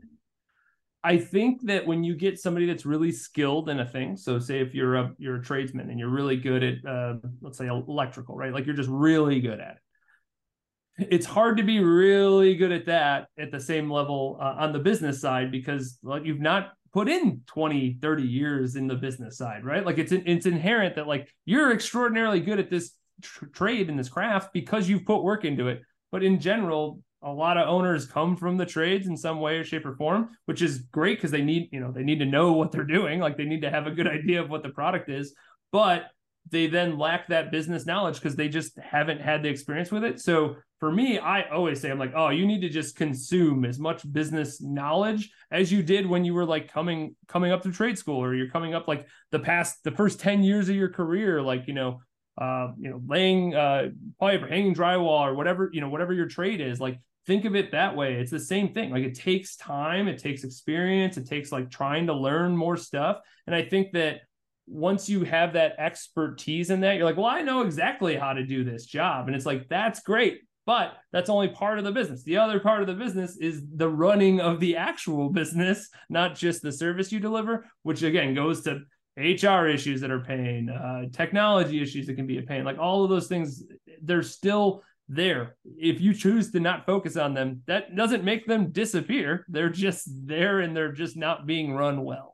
I 1.02 1.16
think 1.16 1.62
that 1.62 1.86
when 1.86 2.04
you 2.04 2.14
get 2.14 2.38
somebody 2.38 2.66
that's 2.66 2.84
really 2.84 3.10
skilled 3.10 3.70
in 3.70 3.80
a 3.80 3.86
thing, 3.86 4.16
so 4.16 4.38
say 4.38 4.60
if 4.60 4.74
you're 4.74 4.96
a 4.96 5.12
you're 5.18 5.36
a 5.36 5.42
tradesman 5.42 5.88
and 5.88 5.98
you're 5.98 6.10
really 6.10 6.36
good 6.36 6.62
at 6.62 6.86
uh, 6.86 7.14
let's 7.40 7.56
say 7.56 7.68
electrical, 7.68 8.36
right? 8.36 8.52
Like 8.52 8.66
you're 8.66 8.76
just 8.76 8.90
really 8.90 9.40
good 9.40 9.60
at 9.60 9.76
it. 9.76 11.06
It's 11.10 11.24
hard 11.24 11.56
to 11.56 11.62
be 11.62 11.80
really 11.80 12.54
good 12.56 12.72
at 12.72 12.86
that 12.86 13.28
at 13.38 13.50
the 13.50 13.60
same 13.60 13.90
level 13.90 14.36
uh, 14.40 14.56
on 14.58 14.74
the 14.74 14.78
business 14.78 15.20
side 15.20 15.50
because 15.50 15.98
like 16.02 16.26
you've 16.26 16.40
not 16.40 16.72
put 16.92 17.08
in 17.08 17.40
20 17.46 17.98
30 18.02 18.22
years 18.24 18.76
in 18.76 18.88
the 18.88 18.96
business 18.96 19.38
side 19.38 19.64
right 19.64 19.86
like 19.86 19.98
it's 19.98 20.10
it's 20.12 20.46
inherent 20.46 20.96
that 20.96 21.06
like 21.06 21.32
you're 21.44 21.72
extraordinarily 21.72 22.40
good 22.40 22.58
at 22.58 22.68
this 22.68 22.92
tr- 23.22 23.46
trade 23.46 23.88
and 23.88 23.96
this 23.96 24.08
craft 24.08 24.52
because 24.52 24.88
you've 24.88 25.04
put 25.04 25.22
work 25.22 25.44
into 25.44 25.68
it 25.68 25.82
but 26.10 26.24
in 26.24 26.40
general 26.40 27.00
a 27.22 27.30
lot 27.30 27.56
of 27.56 27.68
owners 27.68 28.06
come 28.06 28.36
from 28.36 28.56
the 28.56 28.66
trades 28.66 29.06
in 29.06 29.16
some 29.16 29.40
way 29.40 29.58
or 29.58 29.64
shape 29.64 29.84
or 29.84 29.94
form 29.94 30.30
which 30.46 30.62
is 30.62 30.78
great 30.90 31.18
because 31.18 31.30
they 31.30 31.42
need 31.42 31.68
you 31.72 31.80
know 31.80 31.92
they 31.92 32.02
need 32.02 32.18
to 32.18 32.26
know 32.26 32.52
what 32.52 32.72
they're 32.72 32.84
doing. 32.84 33.20
Like 33.20 33.36
they 33.36 33.44
need 33.44 33.62
to 33.62 33.70
have 33.70 33.86
a 33.86 33.90
good 33.90 34.06
idea 34.06 34.40
of 34.40 34.50
what 34.50 34.62
the 34.62 34.70
product 34.70 35.08
is 35.08 35.34
but 35.72 36.06
they 36.50 36.66
then 36.66 36.98
lack 36.98 37.28
that 37.28 37.52
business 37.52 37.86
knowledge 37.86 38.16
because 38.16 38.34
they 38.34 38.48
just 38.48 38.78
haven't 38.78 39.20
had 39.20 39.42
the 39.42 39.48
experience 39.48 39.90
with 39.92 40.04
it. 40.04 40.20
So 40.20 40.56
for 40.80 40.90
me 40.90 41.18
i 41.18 41.42
always 41.50 41.78
say 41.78 41.90
i'm 41.90 41.98
like 41.98 42.14
oh 42.16 42.30
you 42.30 42.46
need 42.46 42.62
to 42.62 42.68
just 42.70 42.96
consume 42.96 43.66
as 43.66 43.78
much 43.78 44.10
business 44.14 44.62
knowledge 44.62 45.30
as 45.50 45.70
you 45.70 45.82
did 45.82 46.06
when 46.06 46.24
you 46.24 46.32
were 46.32 46.46
like 46.46 46.72
coming 46.72 47.14
coming 47.28 47.52
up 47.52 47.62
through 47.62 47.70
trade 47.72 47.98
school 47.98 48.16
or 48.16 48.34
you're 48.34 48.48
coming 48.48 48.74
up 48.74 48.88
like 48.88 49.06
the 49.30 49.38
past 49.38 49.84
the 49.84 49.90
first 49.90 50.18
10 50.20 50.42
years 50.42 50.70
of 50.70 50.74
your 50.74 50.88
career 50.88 51.42
like 51.42 51.68
you 51.68 51.74
know 51.74 52.00
uh, 52.38 52.72
you 52.78 52.88
know, 52.88 53.02
laying 53.06 53.54
uh, 53.54 53.90
pipe 54.18 54.42
or 54.42 54.46
hanging 54.46 54.74
drywall 54.74 55.20
or 55.20 55.34
whatever, 55.34 55.68
you 55.74 55.80
know, 55.82 55.90
whatever 55.90 56.14
your 56.14 56.26
trade 56.26 56.62
is, 56.62 56.80
like 56.80 56.98
think 57.30 57.44
of 57.44 57.54
it 57.54 57.70
that 57.70 57.94
way. 57.94 58.14
It's 58.14 58.32
the 58.32 58.40
same 58.40 58.72
thing. 58.72 58.90
Like 58.90 59.04
it 59.04 59.14
takes 59.14 59.54
time, 59.54 60.08
it 60.08 60.18
takes 60.18 60.42
experience, 60.42 61.16
it 61.16 61.28
takes 61.28 61.52
like 61.52 61.70
trying 61.70 62.08
to 62.08 62.12
learn 62.12 62.56
more 62.56 62.76
stuff. 62.76 63.20
And 63.46 63.54
I 63.54 63.62
think 63.62 63.92
that 63.92 64.22
once 64.66 65.08
you 65.08 65.22
have 65.22 65.52
that 65.52 65.76
expertise 65.78 66.70
in 66.70 66.80
that, 66.80 66.96
you're 66.96 67.04
like, 67.04 67.16
well, 67.16 67.26
I 67.26 67.42
know 67.42 67.62
exactly 67.62 68.16
how 68.16 68.32
to 68.32 68.44
do 68.44 68.64
this 68.64 68.84
job. 68.84 69.28
And 69.28 69.36
it's 69.36 69.46
like, 69.46 69.68
that's 69.68 70.00
great. 70.00 70.40
But 70.66 70.94
that's 71.12 71.30
only 71.30 71.48
part 71.48 71.78
of 71.78 71.84
the 71.84 71.92
business. 71.92 72.24
The 72.24 72.38
other 72.38 72.58
part 72.58 72.80
of 72.80 72.88
the 72.88 72.94
business 72.94 73.36
is 73.36 73.62
the 73.76 73.88
running 73.88 74.40
of 74.40 74.58
the 74.58 74.76
actual 74.76 75.28
business, 75.28 75.88
not 76.08 76.34
just 76.34 76.62
the 76.62 76.72
service 76.72 77.12
you 77.12 77.20
deliver, 77.20 77.64
which 77.84 78.02
again 78.02 78.34
goes 78.34 78.62
to 78.62 78.80
HR 79.16 79.68
issues 79.68 80.00
that 80.00 80.10
are 80.10 80.24
pain, 80.24 80.68
uh, 80.68 81.02
technology 81.12 81.80
issues 81.80 82.08
that 82.08 82.14
can 82.14 82.26
be 82.26 82.38
a 82.38 82.42
pain, 82.42 82.64
like 82.64 82.78
all 82.78 83.04
of 83.04 83.10
those 83.10 83.28
things, 83.28 83.62
they're 84.02 84.22
still 84.22 84.82
there. 85.10 85.56
If 85.64 86.00
you 86.00 86.14
choose 86.14 86.52
to 86.52 86.60
not 86.60 86.86
focus 86.86 87.16
on 87.16 87.34
them, 87.34 87.62
that 87.66 87.94
doesn't 87.94 88.24
make 88.24 88.46
them 88.46 88.70
disappear. 88.70 89.44
They're 89.48 89.68
just 89.68 90.08
there 90.26 90.60
and 90.60 90.74
they're 90.74 90.92
just 90.92 91.16
not 91.16 91.46
being 91.46 91.74
run 91.74 92.04
well. 92.04 92.32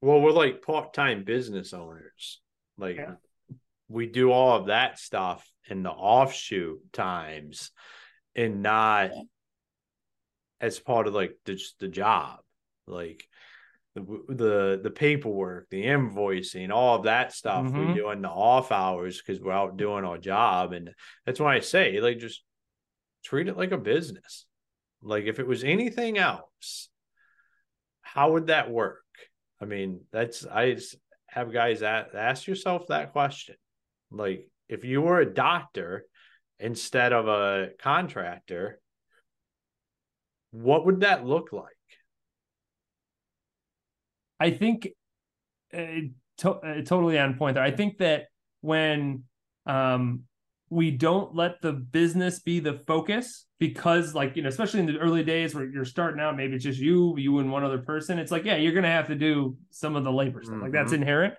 Well, 0.00 0.20
we're 0.20 0.30
like 0.30 0.62
part 0.62 0.94
time 0.94 1.24
business 1.24 1.74
owners. 1.74 2.40
Like 2.78 2.96
yeah. 2.96 3.14
we 3.88 4.06
do 4.06 4.30
all 4.30 4.56
of 4.56 4.66
that 4.66 4.98
stuff 4.98 5.46
in 5.68 5.82
the 5.82 5.90
offshoot 5.90 6.92
times 6.92 7.72
and 8.34 8.62
not 8.62 9.10
as 10.60 10.78
part 10.78 11.08
of 11.08 11.14
like 11.14 11.36
the, 11.44 11.54
just 11.54 11.80
the 11.80 11.88
job. 11.88 12.38
Like 12.86 13.24
the 13.94 14.02
the 14.28 14.80
the 14.82 14.90
paperwork, 14.90 15.68
the 15.70 15.84
invoicing, 15.84 16.70
all 16.70 16.96
of 16.96 17.04
that 17.04 17.32
stuff 17.32 17.66
mm-hmm. 17.66 17.88
we 17.88 17.94
do 17.94 18.10
in 18.10 18.22
the 18.22 18.28
off 18.28 18.72
hours 18.72 19.20
because 19.20 19.42
we're 19.42 19.52
out 19.52 19.76
doing 19.76 20.04
our 20.04 20.18
job, 20.18 20.72
and 20.72 20.90
that's 21.26 21.40
why 21.40 21.56
I 21.56 21.60
say 21.60 22.00
like 22.00 22.18
just 22.18 22.42
treat 23.24 23.48
it 23.48 23.56
like 23.56 23.72
a 23.72 23.78
business. 23.78 24.46
Like 25.02 25.24
if 25.24 25.38
it 25.38 25.46
was 25.46 25.64
anything 25.64 26.16
else, 26.18 26.88
how 28.00 28.32
would 28.32 28.46
that 28.46 28.70
work? 28.70 29.02
I 29.60 29.64
mean, 29.64 30.00
that's 30.10 30.46
I 30.46 30.76
have 31.26 31.52
guys 31.52 31.82
at, 31.82 32.14
ask 32.14 32.46
yourself 32.46 32.86
that 32.88 33.12
question. 33.12 33.56
Like 34.10 34.48
if 34.68 34.84
you 34.84 35.02
were 35.02 35.20
a 35.20 35.34
doctor 35.34 36.06
instead 36.58 37.12
of 37.12 37.28
a 37.28 37.70
contractor, 37.78 38.80
what 40.50 40.86
would 40.86 41.00
that 41.00 41.26
look 41.26 41.52
like? 41.52 41.76
I 44.42 44.50
think 44.50 44.88
uh, 45.72 46.10
to, 46.38 46.50
uh, 46.50 46.74
totally 46.82 47.16
on 47.16 47.34
point 47.34 47.54
there. 47.54 47.62
I 47.62 47.70
think 47.70 47.98
that 47.98 48.24
when 48.60 49.22
um, 49.66 50.24
we 50.68 50.90
don't 50.90 51.34
let 51.34 51.60
the 51.62 51.72
business 51.72 52.40
be 52.40 52.58
the 52.58 52.80
focus 52.86 53.46
because 53.60 54.14
like 54.14 54.34
you 54.34 54.42
know 54.42 54.48
especially 54.48 54.80
in 54.80 54.86
the 54.86 54.98
early 54.98 55.22
days 55.22 55.54
where 55.54 55.64
you're 55.64 55.84
starting 55.84 56.20
out 56.20 56.36
maybe 56.36 56.54
it's 56.54 56.64
just 56.64 56.80
you 56.80 57.16
you 57.18 57.38
and 57.38 57.52
one 57.52 57.62
other 57.62 57.78
person 57.78 58.18
it's 58.18 58.32
like 58.32 58.44
yeah 58.44 58.56
you're 58.56 58.72
gonna 58.72 58.88
have 58.88 59.06
to 59.06 59.14
do 59.14 59.56
some 59.70 59.94
of 59.94 60.02
the 60.02 60.10
labor 60.10 60.42
stuff 60.42 60.54
mm-hmm. 60.54 60.64
like 60.64 60.72
that's 60.72 60.92
mm-hmm. 60.92 61.02
inherent 61.02 61.34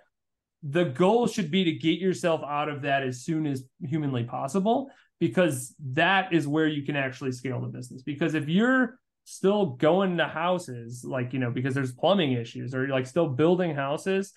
the 0.62 0.86
goal 0.86 1.28
should 1.28 1.52
be 1.52 1.64
to 1.66 1.74
get 1.74 2.00
yourself 2.00 2.42
out 2.48 2.70
of 2.70 2.84
that 2.84 3.04
as 3.04 3.24
soon 3.24 3.46
as 3.46 3.64
humanly 3.82 4.24
possible 4.24 4.90
because 5.20 5.76
that 5.94 6.32
is 6.32 6.48
where 6.48 6.68
you 6.68 6.86
can 6.86 6.96
actually 6.96 7.32
scale 7.32 7.60
the 7.60 7.68
business 7.68 8.04
because 8.04 8.36
if 8.36 8.48
you're 8.48 9.00
still 9.26 9.68
going 9.68 10.18
to 10.18 10.28
houses 10.28 11.04
like 11.06 11.34
you 11.34 11.40
know 11.40 11.52
because 11.52 11.74
there's 11.74 11.94
plumbing 11.94 12.34
issues 12.34 12.76
or 12.76 12.88
like 12.88 13.06
still 13.06 13.28
building 13.28 13.74
houses 13.74 14.34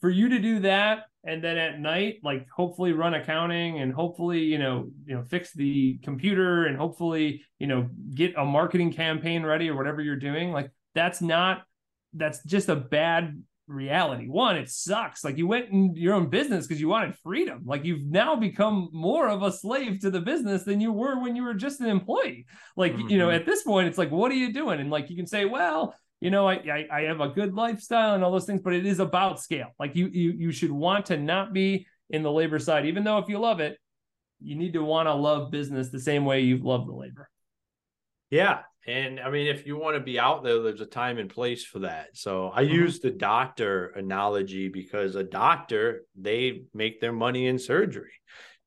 for 0.00 0.08
you 0.08 0.28
to 0.28 0.38
do 0.38 0.60
that 0.60 1.04
and 1.24 1.42
then 1.42 1.56
at 1.56 1.78
night 1.78 2.16
like 2.22 2.46
hopefully 2.54 2.92
run 2.92 3.14
accounting 3.14 3.80
and 3.80 3.92
hopefully 3.92 4.40
you 4.40 4.58
know 4.58 4.88
you 5.06 5.14
know 5.14 5.22
fix 5.24 5.52
the 5.52 5.98
computer 6.02 6.66
and 6.66 6.76
hopefully 6.76 7.42
you 7.58 7.66
know 7.66 7.88
get 8.14 8.34
a 8.36 8.44
marketing 8.44 8.92
campaign 8.92 9.44
ready 9.44 9.68
or 9.68 9.76
whatever 9.76 10.00
you're 10.00 10.16
doing 10.16 10.52
like 10.52 10.70
that's 10.94 11.20
not 11.20 11.62
that's 12.14 12.42
just 12.44 12.68
a 12.68 12.76
bad 12.76 13.42
reality. 13.66 14.28
One, 14.28 14.56
it 14.56 14.70
sucks. 14.70 15.24
Like 15.24 15.38
you 15.38 15.46
went 15.46 15.70
in 15.70 15.94
your 15.96 16.14
own 16.14 16.28
business 16.28 16.66
because 16.66 16.80
you 16.80 16.88
wanted 16.88 17.16
freedom. 17.16 17.62
Like 17.64 17.84
you've 17.84 18.04
now 18.04 18.36
become 18.36 18.90
more 18.92 19.28
of 19.28 19.42
a 19.42 19.52
slave 19.52 20.00
to 20.00 20.10
the 20.10 20.20
business 20.20 20.64
than 20.64 20.80
you 20.80 20.92
were 20.92 21.20
when 21.20 21.36
you 21.36 21.42
were 21.42 21.54
just 21.54 21.80
an 21.80 21.86
employee. 21.86 22.46
Like, 22.76 22.94
mm-hmm. 22.94 23.08
you 23.08 23.18
know, 23.18 23.28
mm-hmm. 23.28 23.36
at 23.36 23.46
this 23.46 23.62
point, 23.62 23.88
it's 23.88 23.98
like, 23.98 24.10
what 24.10 24.30
are 24.30 24.36
you 24.36 24.52
doing? 24.52 24.80
And 24.80 24.90
like 24.90 25.10
you 25.10 25.16
can 25.16 25.26
say, 25.26 25.44
well, 25.44 25.94
you 26.20 26.30
know, 26.30 26.48
I, 26.48 26.54
I, 26.54 26.86
I 26.90 27.00
have 27.02 27.20
a 27.20 27.28
good 27.28 27.54
lifestyle 27.54 28.14
and 28.14 28.24
all 28.24 28.32
those 28.32 28.46
things, 28.46 28.62
but 28.62 28.72
it 28.72 28.86
is 28.86 28.98
about 28.98 29.40
scale. 29.40 29.68
Like 29.78 29.94
you 29.94 30.08
you 30.08 30.32
you 30.32 30.52
should 30.52 30.72
want 30.72 31.06
to 31.06 31.16
not 31.16 31.52
be 31.52 31.86
in 32.10 32.22
the 32.22 32.32
labor 32.32 32.58
side, 32.58 32.86
even 32.86 33.04
though 33.04 33.18
if 33.18 33.28
you 33.28 33.38
love 33.38 33.60
it, 33.60 33.78
you 34.40 34.56
need 34.56 34.72
to 34.74 34.82
want 34.82 35.06
to 35.06 35.14
love 35.14 35.50
business 35.50 35.90
the 35.90 36.00
same 36.00 36.24
way 36.24 36.40
you've 36.40 36.64
loved 36.64 36.88
the 36.88 36.94
labor. 36.94 37.28
Yeah, 38.30 38.60
and 38.86 39.18
I 39.18 39.30
mean, 39.30 39.46
if 39.46 39.66
you 39.66 39.78
want 39.78 39.96
to 39.96 40.00
be 40.00 40.18
out 40.18 40.44
there, 40.44 40.60
there's 40.60 40.80
a 40.80 40.86
time 40.86 41.18
and 41.18 41.30
place 41.30 41.64
for 41.64 41.80
that. 41.80 42.16
So 42.16 42.50
I 42.52 42.64
mm-hmm. 42.64 42.74
use 42.74 43.00
the 43.00 43.10
doctor 43.10 43.86
analogy 43.88 44.68
because 44.68 45.14
a 45.14 45.24
doctor, 45.24 46.02
they 46.14 46.64
make 46.74 47.00
their 47.00 47.12
money 47.12 47.46
in 47.46 47.58
surgery. 47.58 48.12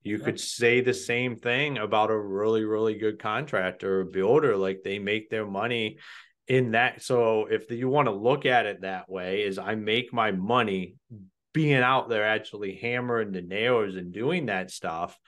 You 0.02 0.20
could 0.20 0.40
say 0.40 0.80
the 0.80 0.94
same 0.94 1.36
thing 1.36 1.78
about 1.78 2.12
a 2.12 2.18
really, 2.18 2.64
really 2.64 2.96
good 2.96 3.20
contractor 3.20 4.00
or 4.00 4.06
builder. 4.06 4.56
Like 4.56 4.80
they 4.84 5.00
make 5.00 5.30
their 5.30 5.46
money 5.46 5.98
in 6.48 6.72
that. 6.72 7.02
So 7.02 7.46
if 7.48 7.70
you 7.70 7.90
want 7.90 8.08
to 8.08 8.14
look 8.14 8.46
at 8.46 8.66
it 8.66 8.82
that 8.82 9.10
way, 9.10 9.44
is 9.44 9.60
I 9.60 9.76
make 9.76 10.14
my 10.14 10.32
money 10.32 10.96
being 11.54 11.82
out 11.82 12.08
there 12.08 12.26
actually 12.26 12.76
hammering 12.76 13.34
the 13.34 13.42
nails 13.42 13.96
and 13.96 14.14
doing 14.14 14.46
that 14.46 14.72
stuff. 14.72 15.20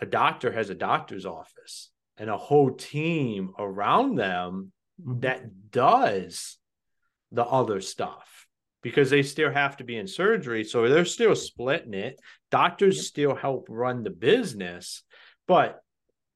A 0.00 0.06
doctor 0.06 0.52
has 0.52 0.68
a 0.68 0.74
doctor's 0.74 1.24
office 1.24 1.90
and 2.20 2.28
a 2.28 2.36
whole 2.36 2.70
team 2.70 3.52
around 3.58 4.14
them 4.14 4.72
mm-hmm. 5.00 5.20
that 5.20 5.70
does 5.72 6.58
the 7.32 7.44
other 7.44 7.80
stuff 7.80 8.46
because 8.82 9.10
they 9.10 9.22
still 9.22 9.50
have 9.50 9.78
to 9.78 9.84
be 9.84 9.96
in 9.96 10.06
surgery. 10.06 10.62
So 10.62 10.88
they're 10.88 11.04
still 11.04 11.34
splitting 11.34 11.94
it. 11.94 12.20
Doctors 12.50 12.96
yep. 12.96 13.04
still 13.04 13.34
help 13.34 13.66
run 13.68 14.04
the 14.04 14.10
business, 14.10 15.02
but 15.48 15.80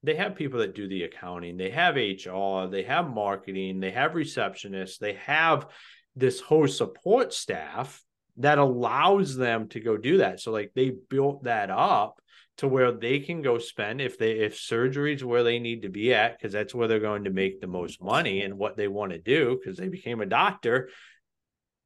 they 0.01 0.15
have 0.15 0.35
people 0.35 0.59
that 0.59 0.75
do 0.75 0.87
the 0.87 1.03
accounting, 1.03 1.57
they 1.57 1.71
have 1.71 1.95
HR, 1.95 2.67
they 2.69 2.83
have 2.83 3.09
marketing, 3.09 3.79
they 3.79 3.91
have 3.91 4.11
receptionists, 4.11 4.99
they 4.99 5.13
have 5.13 5.67
this 6.15 6.39
whole 6.39 6.67
support 6.67 7.33
staff 7.33 8.01
that 8.37 8.57
allows 8.57 9.35
them 9.35 9.67
to 9.69 9.79
go 9.79 9.97
do 9.97 10.17
that. 10.17 10.39
So, 10.39 10.51
like, 10.51 10.71
they 10.75 10.91
built 11.09 11.45
that 11.45 11.69
up 11.69 12.21
to 12.57 12.67
where 12.67 12.91
they 12.91 13.19
can 13.19 13.41
go 13.41 13.57
spend 13.57 13.99
if 13.99 14.17
they 14.17 14.31
if 14.31 14.57
surgery 14.57 15.13
is 15.13 15.23
where 15.23 15.43
they 15.43 15.59
need 15.59 15.81
to 15.81 15.89
be 15.89 16.13
at 16.13 16.37
because 16.37 16.53
that's 16.53 16.73
where 16.73 16.87
they're 16.87 16.99
going 16.99 17.25
to 17.25 17.29
make 17.29 17.59
the 17.59 17.67
most 17.67 18.01
money 18.01 18.41
and 18.41 18.57
what 18.57 18.77
they 18.77 18.87
want 18.87 19.11
to 19.11 19.17
do 19.17 19.57
because 19.57 19.77
they 19.77 19.89
became 19.89 20.21
a 20.21 20.25
doctor. 20.25 20.89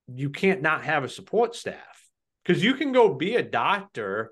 You 0.07 0.29
can't 0.29 0.61
not 0.61 0.83
have 0.83 1.03
a 1.03 1.09
support 1.09 1.55
staff 1.55 2.09
because 2.43 2.63
you 2.63 2.75
can 2.75 2.91
go 2.91 3.13
be 3.13 3.35
a 3.35 3.43
doctor 3.43 4.31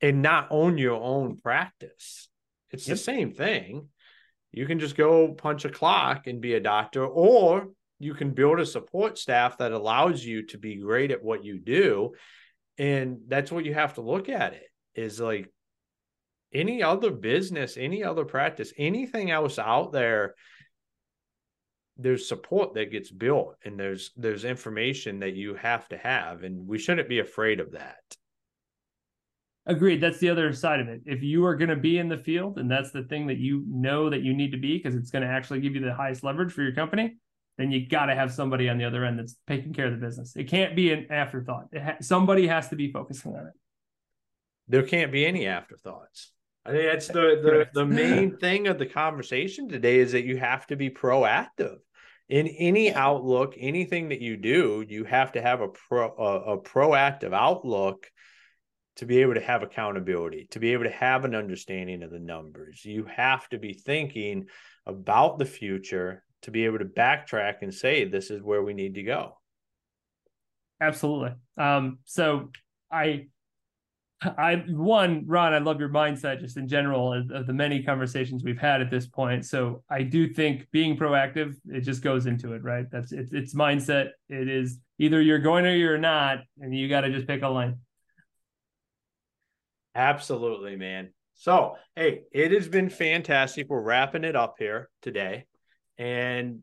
and 0.00 0.22
not 0.22 0.48
own 0.50 0.78
your 0.78 1.00
own 1.00 1.36
practice. 1.36 2.28
It's 2.70 2.86
yep. 2.86 2.96
the 2.96 3.02
same 3.02 3.32
thing. 3.32 3.88
You 4.52 4.66
can 4.66 4.78
just 4.78 4.96
go 4.96 5.28
punch 5.28 5.64
a 5.64 5.70
clock 5.70 6.26
and 6.26 6.40
be 6.40 6.54
a 6.54 6.60
doctor 6.60 7.04
or 7.04 7.68
you 7.98 8.14
can 8.14 8.30
build 8.30 8.60
a 8.60 8.66
support 8.66 9.18
staff 9.18 9.58
that 9.58 9.72
allows 9.72 10.24
you 10.24 10.46
to 10.46 10.58
be 10.58 10.76
great 10.76 11.10
at 11.10 11.22
what 11.22 11.44
you 11.44 11.58
do. 11.58 12.12
And 12.78 13.20
that's 13.26 13.50
what 13.50 13.64
you 13.64 13.72
have 13.74 13.94
to 13.94 14.02
look 14.02 14.28
at 14.28 14.52
it 14.52 14.68
is 14.94 15.20
like 15.20 15.50
any 16.52 16.82
other 16.82 17.10
business, 17.10 17.76
any 17.76 18.02
other 18.02 18.24
practice, 18.24 18.72
anything 18.78 19.30
else 19.30 19.58
out 19.58 19.92
there, 19.92 20.34
there's 21.96 22.28
support 22.28 22.74
that 22.74 22.92
gets 22.92 23.10
built 23.10 23.56
and 23.64 23.78
there's 23.78 24.10
there's 24.16 24.44
information 24.44 25.20
that 25.20 25.34
you 25.34 25.54
have 25.54 25.88
to 25.88 25.96
have 25.96 26.42
and 26.42 26.66
we 26.66 26.78
shouldn't 26.78 27.08
be 27.08 27.20
afraid 27.20 27.58
of 27.58 27.72
that. 27.72 27.96
Agreed. 29.68 30.00
That's 30.00 30.18
the 30.18 30.30
other 30.30 30.52
side 30.52 30.78
of 30.78 30.88
it. 30.88 31.02
If 31.06 31.22
you 31.22 31.44
are 31.44 31.56
going 31.56 31.70
to 31.70 31.76
be 31.76 31.98
in 31.98 32.08
the 32.08 32.18
field 32.18 32.58
and 32.58 32.70
that's 32.70 32.92
the 32.92 33.02
thing 33.02 33.26
that 33.26 33.38
you 33.38 33.64
know 33.66 34.08
that 34.10 34.22
you 34.22 34.32
need 34.32 34.52
to 34.52 34.58
be 34.58 34.76
because 34.76 34.94
it's 34.94 35.10
going 35.10 35.24
to 35.24 35.28
actually 35.28 35.60
give 35.60 35.74
you 35.74 35.80
the 35.80 35.92
highest 35.92 36.22
leverage 36.22 36.52
for 36.52 36.62
your 36.62 36.74
company, 36.74 37.16
then 37.58 37.72
you 37.72 37.88
got 37.88 38.06
to 38.06 38.14
have 38.14 38.32
somebody 38.32 38.68
on 38.68 38.78
the 38.78 38.84
other 38.84 39.04
end 39.04 39.18
that's 39.18 39.36
taking 39.48 39.72
care 39.72 39.86
of 39.86 39.92
the 39.92 40.06
business. 40.06 40.36
It 40.36 40.44
can't 40.44 40.76
be 40.76 40.92
an 40.92 41.06
afterthought. 41.10 41.66
Ha- 41.74 41.96
somebody 42.00 42.46
has 42.46 42.68
to 42.68 42.76
be 42.76 42.92
focusing 42.92 43.34
on 43.34 43.46
it. 43.48 43.54
There 44.68 44.82
can't 44.82 45.12
be 45.12 45.26
any 45.26 45.46
afterthoughts. 45.46 46.32
I 46.64 46.70
think 46.70 46.90
that's 46.90 47.08
the 47.08 47.40
the, 47.42 47.68
the 47.72 47.86
main 47.86 48.36
thing 48.40 48.66
of 48.66 48.78
the 48.78 48.86
conversation 48.86 49.68
today 49.68 49.98
is 49.98 50.12
that 50.12 50.24
you 50.24 50.36
have 50.36 50.66
to 50.68 50.76
be 50.76 50.90
proactive 50.90 51.76
in 52.28 52.48
any 52.48 52.92
outlook, 52.92 53.54
anything 53.56 54.08
that 54.08 54.20
you 54.20 54.36
do. 54.36 54.84
You 54.88 55.04
have 55.04 55.32
to 55.32 55.42
have 55.42 55.60
a 55.60 55.68
pro 55.68 56.08
a, 56.08 56.54
a 56.54 56.60
proactive 56.60 57.32
outlook 57.32 58.10
to 58.96 59.06
be 59.06 59.18
able 59.18 59.34
to 59.34 59.40
have 59.40 59.62
accountability, 59.62 60.48
to 60.50 60.58
be 60.58 60.72
able 60.72 60.84
to 60.84 60.90
have 60.90 61.24
an 61.24 61.34
understanding 61.34 62.02
of 62.02 62.10
the 62.10 62.18
numbers. 62.18 62.84
You 62.84 63.04
have 63.14 63.48
to 63.50 63.58
be 63.58 63.74
thinking 63.74 64.46
about 64.86 65.38
the 65.38 65.44
future 65.44 66.24
to 66.42 66.50
be 66.50 66.64
able 66.64 66.78
to 66.78 66.84
backtrack 66.84 67.56
and 67.62 67.72
say 67.72 68.04
this 68.04 68.30
is 68.30 68.42
where 68.42 68.62
we 68.62 68.72
need 68.72 68.94
to 68.94 69.02
go. 69.02 69.38
Absolutely. 70.80 71.32
Um, 71.56 71.98
so 72.04 72.50
I 72.90 73.26
I 74.22 74.64
one 74.68 75.24
Ron, 75.26 75.52
I 75.52 75.58
love 75.58 75.78
your 75.78 75.90
mindset 75.90 76.40
just 76.40 76.56
in 76.56 76.68
general 76.68 77.12
of, 77.12 77.30
of, 77.30 77.46
the 77.46 77.52
many 77.52 77.82
conversations 77.82 78.42
we've 78.42 78.58
had 78.58 78.80
at 78.80 78.90
this 78.90 79.06
point. 79.06 79.44
So 79.44 79.82
I 79.90 80.02
do 80.02 80.32
think 80.32 80.66
being 80.70 80.96
proactive, 80.96 81.54
it 81.66 81.82
just 81.82 82.02
goes 82.02 82.24
into 82.24 82.54
it, 82.54 82.62
right? 82.62 82.86
That's 82.90 83.12
it's 83.12 83.32
it's 83.32 83.54
mindset. 83.54 84.10
It 84.30 84.48
is 84.48 84.78
either 84.98 85.20
you're 85.20 85.38
going 85.38 85.66
or 85.66 85.74
you're 85.74 85.98
not, 85.98 86.38
and 86.60 86.74
you 86.74 86.88
got 86.88 87.02
to 87.02 87.12
just 87.12 87.26
pick 87.26 87.42
a 87.42 87.48
line. 87.48 87.78
Absolutely, 89.94 90.76
man. 90.76 91.10
So 91.34 91.76
hey, 91.94 92.22
it 92.32 92.52
has 92.52 92.68
been 92.68 92.88
fantastic. 92.88 93.66
We're 93.68 93.82
wrapping 93.82 94.24
it 94.24 94.34
up 94.34 94.54
here 94.58 94.88
today, 95.02 95.44
and 95.98 96.60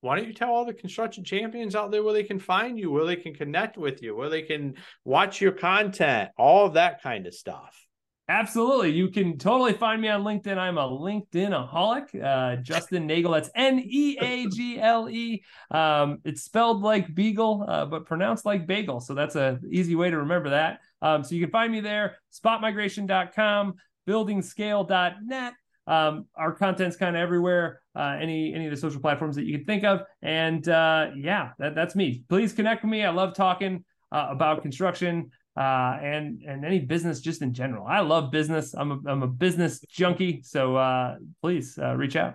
why 0.00 0.16
don't 0.16 0.26
you 0.26 0.34
tell 0.34 0.50
all 0.50 0.64
the 0.64 0.74
construction 0.74 1.24
champions 1.24 1.74
out 1.74 1.90
there 1.90 2.02
where 2.02 2.12
they 2.12 2.22
can 2.22 2.38
find 2.38 2.78
you, 2.78 2.90
where 2.90 3.04
they 3.04 3.16
can 3.16 3.34
connect 3.34 3.76
with 3.76 4.02
you, 4.02 4.14
where 4.14 4.28
they 4.28 4.42
can 4.42 4.74
watch 5.04 5.40
your 5.40 5.52
content, 5.52 6.30
all 6.36 6.66
of 6.66 6.74
that 6.74 7.02
kind 7.02 7.26
of 7.26 7.34
stuff? 7.34 7.86
Absolutely. 8.28 8.90
You 8.90 9.08
can 9.08 9.38
totally 9.38 9.72
find 9.72 10.02
me 10.02 10.08
on 10.08 10.24
LinkedIn. 10.24 10.58
I'm 10.58 10.78
a 10.78 10.88
LinkedIn 10.88 11.50
aholic. 11.50 12.20
Uh, 12.20 12.56
Justin 12.56 13.06
Neagle. 13.06 13.32
That's 13.32 13.50
N 13.54 13.80
E 13.84 14.18
A 14.20 14.48
G 14.48 14.80
L 14.80 15.08
E. 15.08 15.44
Um, 15.70 16.18
it's 16.24 16.42
spelled 16.42 16.82
like 16.82 17.14
beagle, 17.14 17.64
uh, 17.68 17.86
but 17.86 18.04
pronounced 18.04 18.44
like 18.44 18.66
bagel. 18.66 18.98
So 18.98 19.14
that's 19.14 19.36
a 19.36 19.60
easy 19.70 19.94
way 19.94 20.10
to 20.10 20.18
remember 20.18 20.50
that. 20.50 20.80
Um, 21.00 21.22
so 21.22 21.36
you 21.36 21.40
can 21.40 21.52
find 21.52 21.70
me 21.70 21.78
there, 21.78 22.16
spotmigration.com, 22.32 23.74
buildingscale.net. 24.08 25.52
Um, 25.86 26.26
our 26.34 26.52
content's 26.52 26.96
kind 26.96 27.14
of 27.14 27.22
everywhere, 27.22 27.80
uh, 27.94 28.16
any 28.20 28.52
any 28.52 28.66
of 28.66 28.72
the 28.72 28.76
social 28.76 29.00
platforms 29.00 29.36
that 29.36 29.44
you 29.44 29.58
can 29.58 29.66
think 29.66 29.84
of. 29.84 30.02
And 30.20 30.68
uh, 30.68 31.10
yeah, 31.16 31.50
that, 31.58 31.74
that's 31.74 31.94
me. 31.94 32.24
Please 32.28 32.52
connect 32.52 32.82
with 32.82 32.90
me. 32.90 33.04
I 33.04 33.10
love 33.10 33.34
talking 33.34 33.84
uh, 34.10 34.26
about 34.30 34.62
construction 34.62 35.30
uh, 35.56 35.98
and 36.02 36.42
and 36.46 36.64
any 36.64 36.80
business 36.80 37.20
just 37.20 37.42
in 37.42 37.54
general. 37.54 37.86
I 37.86 38.00
love 38.00 38.30
business. 38.30 38.74
I'm 38.74 38.92
a, 38.92 38.98
I'm 39.06 39.22
a 39.22 39.28
business 39.28 39.80
junkie. 39.88 40.42
So 40.42 40.76
uh, 40.76 41.16
please 41.40 41.78
uh, 41.80 41.94
reach 41.94 42.16
out. 42.16 42.34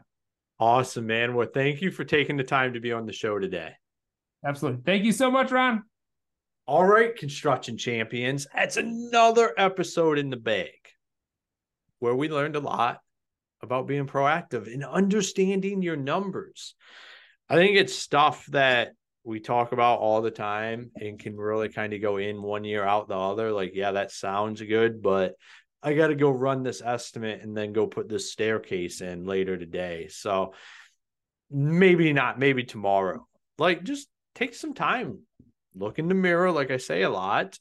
Awesome, 0.60 1.08
man. 1.08 1.34
Well, 1.34 1.48
thank 1.54 1.82
you 1.82 1.92
for 1.92 2.04
taking 2.04 2.38
the 2.38 2.44
time 2.44 2.74
to 2.74 2.80
be 2.80 2.92
on 2.92 3.06
the 3.06 3.14
show 3.14 3.40
today. 3.40 3.74
Absolutely. 4.46 4.82
Thank 4.86 5.04
you 5.04 5.12
so 5.12 5.30
much, 5.30 5.52
Ron. 5.52 5.84
All 6.68 6.86
right, 6.86 7.16
construction 7.16 7.78
champions. 7.78 8.48
That's 8.56 8.78
another 8.78 9.54
episode 9.58 10.18
in 10.18 10.30
the 10.30 10.38
bag 10.38 10.70
where 12.00 12.16
we 12.16 12.30
learned 12.30 12.56
a 12.56 12.60
lot 12.60 13.00
about 13.64 13.88
being 13.88 14.08
proactive 14.08 14.72
and 14.72 14.84
understanding 14.84 15.82
your 15.82 15.96
numbers. 15.96 16.76
I 17.50 17.56
think 17.56 17.76
it's 17.76 17.94
stuff 17.94 18.46
that 18.48 18.94
we 19.24 19.40
talk 19.40 19.72
about 19.72 20.00
all 20.00 20.22
the 20.22 20.32
time 20.32 20.92
and 20.96 21.20
can 21.20 21.38
really 21.38 21.70
kind 21.70 21.94
of 21.94 22.02
go 22.02 22.18
in 22.18 22.42
one 22.42 22.64
year 22.64 22.84
out 22.84 23.08
the 23.08 23.18
other. 23.18 23.52
Like, 23.52 23.72
yeah, 23.74 23.92
that 23.92 24.12
sounds 24.12 24.62
good, 24.62 25.02
but 25.02 25.36
I 25.84 25.94
got 25.94 26.08
to 26.08 26.16
go 26.16 26.30
run 26.30 26.64
this 26.64 26.82
estimate 26.84 27.42
and 27.42 27.56
then 27.56 27.74
go 27.74 27.88
put 27.88 28.10
this 28.10 28.32
staircase 28.32 29.02
in 29.02 29.26
later 29.26 29.58
today. 29.58 30.08
So 30.10 30.54
maybe 31.50 32.14
not, 32.14 32.40
maybe 32.40 32.64
tomorrow. 32.64 33.28
Like, 33.58 33.84
just 33.84 34.08
take 34.34 34.56
some 34.56 34.74
time, 34.74 35.20
look 35.76 36.00
in 36.00 36.08
the 36.08 36.16
mirror, 36.16 36.52
like 36.52 36.72
I 36.72 36.78
say 36.78 37.02
a 37.02 37.10
lot, 37.10 37.60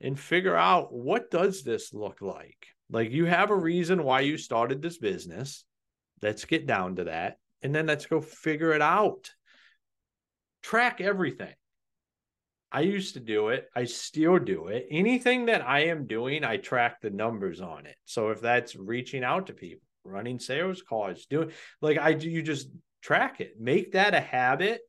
and 0.00 0.18
figure 0.18 0.56
out 0.56 0.92
what 0.92 1.30
does 1.30 1.62
this 1.62 1.94
look 1.94 2.20
like. 2.20 2.57
Like, 2.90 3.10
you 3.10 3.26
have 3.26 3.50
a 3.50 3.56
reason 3.56 4.02
why 4.02 4.20
you 4.20 4.38
started 4.38 4.80
this 4.80 4.98
business. 4.98 5.64
Let's 6.22 6.44
get 6.44 6.66
down 6.66 6.96
to 6.96 7.04
that. 7.04 7.38
And 7.62 7.74
then 7.74 7.86
let's 7.86 8.06
go 8.06 8.20
figure 8.20 8.72
it 8.72 8.82
out 8.82 9.30
track 10.62 11.00
everything. 11.00 11.54
I 12.70 12.82
used 12.82 13.14
to 13.14 13.20
do 13.20 13.48
it. 13.48 13.68
I 13.74 13.84
still 13.84 14.38
do 14.38 14.68
it. 14.68 14.86
Anything 14.90 15.46
that 15.46 15.66
I 15.66 15.86
am 15.86 16.06
doing, 16.06 16.44
I 16.44 16.58
track 16.58 17.00
the 17.00 17.10
numbers 17.10 17.60
on 17.62 17.86
it. 17.86 17.96
So 18.04 18.28
if 18.30 18.42
that's 18.42 18.76
reaching 18.76 19.24
out 19.24 19.46
to 19.46 19.54
people, 19.54 19.86
running 20.04 20.38
sales 20.38 20.82
calls, 20.82 21.24
doing 21.26 21.52
like 21.80 21.98
I 21.98 22.12
do, 22.12 22.28
you 22.28 22.42
just 22.42 22.68
track 23.00 23.40
it. 23.40 23.54
Make 23.58 23.92
that 23.92 24.14
a 24.14 24.20
habit 24.20 24.80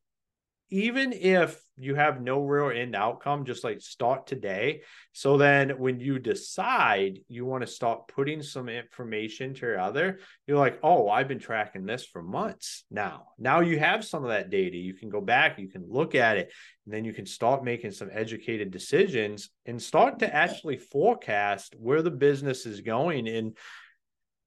even 0.70 1.14
if 1.14 1.60
you 1.78 1.96
have 1.96 2.22
no 2.22 2.44
real 2.44 2.70
end 2.78 2.96
outcome, 2.96 3.46
just 3.46 3.64
like 3.64 3.82
start 3.82 4.28
today. 4.28 4.82
So 5.14 5.38
then 5.38 5.72
when 5.80 6.00
you 6.00 6.20
decide 6.20 7.20
you 7.28 7.46
want 7.46 7.62
to 7.62 7.68
start 7.68 8.08
putting 8.08 8.44
some 8.44 8.70
information 8.70 9.54
to 9.54 9.66
your 9.66 9.80
other, 9.80 10.20
you're 10.46 10.58
like, 10.58 10.80
oh, 10.84 11.10
I've 11.10 11.28
been 11.28 11.40
tracking 11.40 11.86
this 11.86 12.06
for 12.06 12.22
months 12.22 12.84
now. 12.92 13.28
Now 13.38 13.62
you 13.62 13.80
have 13.80 14.06
some 14.06 14.24
of 14.24 14.30
that 14.30 14.50
data. 14.50 14.78
You 14.78 14.94
can 14.94 15.10
go 15.10 15.22
back, 15.22 15.58
you 15.58 15.70
can 15.70 15.86
look 15.90 16.14
at 16.14 16.38
it, 16.38 16.52
and 16.86 16.94
then 16.94 17.06
you 17.06 17.14
can 17.14 17.26
start 17.26 17.64
making 17.64 17.92
some 17.92 18.10
educated 18.12 18.70
decisions 18.72 19.50
and 19.66 19.82
start 19.82 20.20
to 20.20 20.34
actually 20.34 20.78
forecast 20.78 21.76
where 21.80 22.02
the 22.02 22.12
business 22.12 22.66
is 22.66 22.82
going. 22.82 23.28
And 23.28 23.58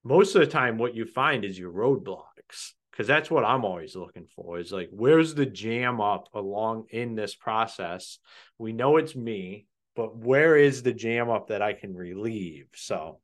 most 0.03 0.35
of 0.35 0.41
the 0.41 0.47
time, 0.47 0.77
what 0.77 0.95
you 0.95 1.05
find 1.05 1.43
is 1.43 1.57
your 1.57 1.71
roadblocks 1.71 2.73
because 2.93 3.07
that's 3.07 3.31
what 3.31 3.43
I'm 3.43 3.65
always 3.65 3.95
looking 3.95 4.27
for 4.35 4.59
is 4.59 4.71
like, 4.71 4.89
where's 4.91 5.33
the 5.33 5.47
jam 5.47 5.99
up 5.99 6.27
along 6.35 6.85
in 6.91 7.15
this 7.15 7.33
process? 7.33 8.19
We 8.59 8.71
know 8.71 8.97
it's 8.97 9.15
me, 9.15 9.65
but 9.95 10.15
where 10.15 10.55
is 10.55 10.83
the 10.83 10.93
jam 10.93 11.27
up 11.31 11.47
that 11.47 11.63
I 11.63 11.73
can 11.73 11.95
relieve? 11.95 12.67
So, 12.75 13.19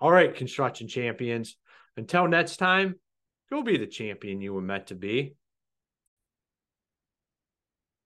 all 0.00 0.10
right, 0.10 0.34
construction 0.34 0.88
champions, 0.88 1.56
until 1.96 2.26
next 2.26 2.56
time, 2.56 2.96
go 3.48 3.62
be 3.62 3.76
the 3.76 3.86
champion 3.86 4.40
you 4.40 4.52
were 4.52 4.60
meant 4.60 4.88
to 4.88 4.96
be. 4.96 5.36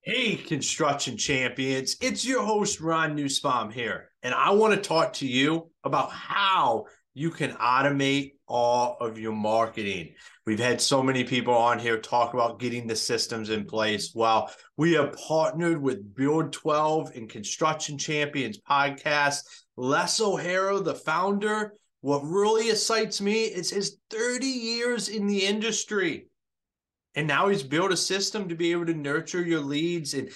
Hey, 0.03 0.37
construction 0.37 1.17
champions, 1.17 1.97
it's 2.03 2.27
your 2.27 2.45
host, 2.45 2.79
Ron 2.79 3.17
Nussbaum 3.17 3.71
here, 3.71 4.11
and 4.23 4.35
I 4.35 4.51
want 4.51 4.75
to 4.75 4.81
talk 4.81 5.15
to 5.15 5.27
you 5.27 5.71
about 5.83 6.11
how 6.11 6.85
you 7.21 7.31
can 7.31 7.53
automate 7.57 8.33
all 8.49 8.97
of 8.99 9.19
your 9.19 9.35
marketing. 9.35 10.15
We've 10.47 10.59
had 10.59 10.81
so 10.81 11.03
many 11.03 11.23
people 11.23 11.53
on 11.53 11.79
here 11.79 11.99
talk 11.99 12.33
about 12.33 12.59
getting 12.59 12.87
the 12.87 12.97
systems 12.97 13.51
in 13.51 13.67
place. 13.67 14.13
Well, 14.15 14.51
we 14.79 14.95
have 14.95 15.13
partnered 15.13 15.83
with 15.83 16.15
Build 16.15 16.51
12 16.55 17.11
and 17.17 17.29
Construction 17.29 17.99
Champions 17.99 18.59
podcast. 18.59 19.43
Les 19.77 20.19
O'Hara, 20.19 20.81
the 20.81 20.95
founder, 20.95 21.75
what 22.01 22.21
really 22.21 22.71
excites 22.71 23.21
me 23.21 23.45
is 23.45 23.69
his 23.69 23.99
30 24.09 24.47
years 24.47 25.11
in 25.11 25.27
the 25.27 25.45
industry. 25.45 26.30
And 27.21 27.29
now 27.29 27.49
he's 27.49 27.63
built 27.63 27.93
a 27.93 27.99
system 27.99 28.49
to 28.49 28.55
be 28.55 28.73
able 28.73 28.87
to 28.87 28.95
nurture 28.95 29.43
your 29.43 29.61
leads 29.61 30.15
and 30.15 30.31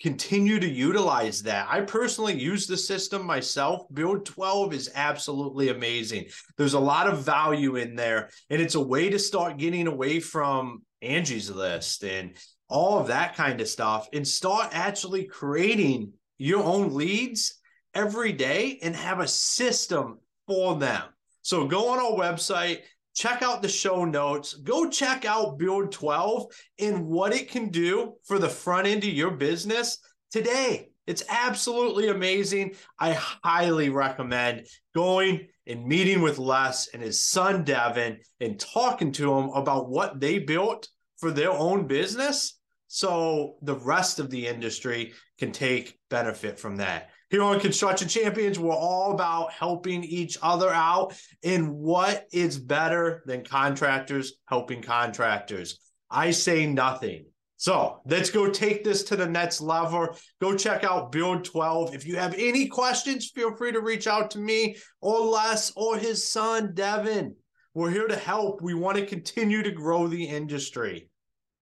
continue 0.00 0.58
to 0.58 0.68
utilize 0.68 1.44
that. 1.44 1.68
I 1.70 1.82
personally 1.82 2.36
use 2.36 2.66
the 2.66 2.76
system 2.76 3.24
myself. 3.24 3.82
Build 3.94 4.26
12 4.26 4.74
is 4.74 4.90
absolutely 4.96 5.68
amazing. 5.68 6.26
There's 6.58 6.74
a 6.74 6.80
lot 6.80 7.06
of 7.06 7.24
value 7.24 7.76
in 7.76 7.94
there, 7.94 8.30
and 8.50 8.60
it's 8.60 8.74
a 8.74 8.80
way 8.80 9.10
to 9.10 9.18
start 9.20 9.58
getting 9.58 9.86
away 9.86 10.18
from 10.18 10.82
Angie's 11.02 11.52
list 11.52 12.02
and 12.02 12.32
all 12.68 12.98
of 12.98 13.06
that 13.06 13.36
kind 13.36 13.60
of 13.60 13.68
stuff 13.68 14.08
and 14.12 14.26
start 14.26 14.70
actually 14.72 15.26
creating 15.26 16.14
your 16.38 16.64
own 16.64 16.92
leads 16.94 17.60
every 17.94 18.32
day 18.32 18.80
and 18.82 18.96
have 18.96 19.20
a 19.20 19.28
system 19.28 20.18
for 20.48 20.74
them. 20.80 21.04
So 21.42 21.68
go 21.68 21.90
on 21.90 22.00
our 22.00 22.18
website, 22.18 22.80
check 23.14 23.42
out 23.42 23.62
the 23.62 23.68
show 23.68 24.04
notes. 24.04 24.54
Go 24.54 24.88
check 24.88 25.24
out 25.24 25.58
Build 25.58 25.92
12 25.92 26.46
and 26.80 27.06
what 27.06 27.32
it 27.32 27.50
can 27.50 27.68
do 27.68 28.14
for 28.24 28.38
the 28.38 28.48
front 28.48 28.86
end 28.86 29.04
of 29.04 29.10
your 29.10 29.30
business 29.30 29.98
today. 30.30 30.88
It's 31.06 31.24
absolutely 31.28 32.08
amazing. 32.08 32.74
I 32.98 33.12
highly 33.12 33.90
recommend 33.90 34.66
going 34.94 35.48
and 35.66 35.86
meeting 35.86 36.22
with 36.22 36.38
Les 36.38 36.88
and 36.88 37.02
his 37.02 37.22
son 37.22 37.64
Devin 37.64 38.18
and 38.40 38.58
talking 38.58 39.12
to 39.12 39.32
him 39.34 39.50
about 39.50 39.88
what 39.88 40.20
they 40.20 40.38
built 40.38 40.88
for 41.18 41.30
their 41.30 41.50
own 41.50 41.86
business 41.86 42.58
so 42.88 43.56
the 43.62 43.74
rest 43.74 44.18
of 44.20 44.30
the 44.30 44.46
industry 44.46 45.14
can 45.38 45.52
take 45.52 45.98
benefit 46.10 46.58
from 46.58 46.76
that. 46.76 47.10
Here 47.34 47.42
on 47.42 47.58
Construction 47.58 48.06
Champions, 48.06 48.60
we're 48.60 48.72
all 48.72 49.10
about 49.10 49.50
helping 49.50 50.04
each 50.04 50.38
other 50.40 50.70
out. 50.70 51.20
And 51.42 51.74
what 51.74 52.28
is 52.32 52.60
better 52.60 53.24
than 53.26 53.42
contractors 53.42 54.34
helping 54.46 54.80
contractors? 54.80 55.80
I 56.08 56.30
say 56.30 56.64
nothing. 56.64 57.26
So 57.56 57.98
let's 58.06 58.30
go 58.30 58.48
take 58.48 58.84
this 58.84 59.02
to 59.02 59.16
the 59.16 59.26
next 59.26 59.60
level. 59.60 60.16
Go 60.40 60.54
check 60.56 60.84
out 60.84 61.10
Build 61.10 61.44
12. 61.44 61.92
If 61.92 62.06
you 62.06 62.14
have 62.14 62.36
any 62.38 62.68
questions, 62.68 63.32
feel 63.34 63.56
free 63.56 63.72
to 63.72 63.80
reach 63.80 64.06
out 64.06 64.30
to 64.30 64.38
me 64.38 64.76
or 65.00 65.18
Les 65.18 65.72
or 65.74 65.98
his 65.98 66.30
son, 66.30 66.70
Devin. 66.72 67.34
We're 67.74 67.90
here 67.90 68.06
to 68.06 68.16
help. 68.16 68.62
We 68.62 68.74
want 68.74 68.98
to 68.98 69.06
continue 69.06 69.64
to 69.64 69.72
grow 69.72 70.06
the 70.06 70.24
industry. 70.24 71.10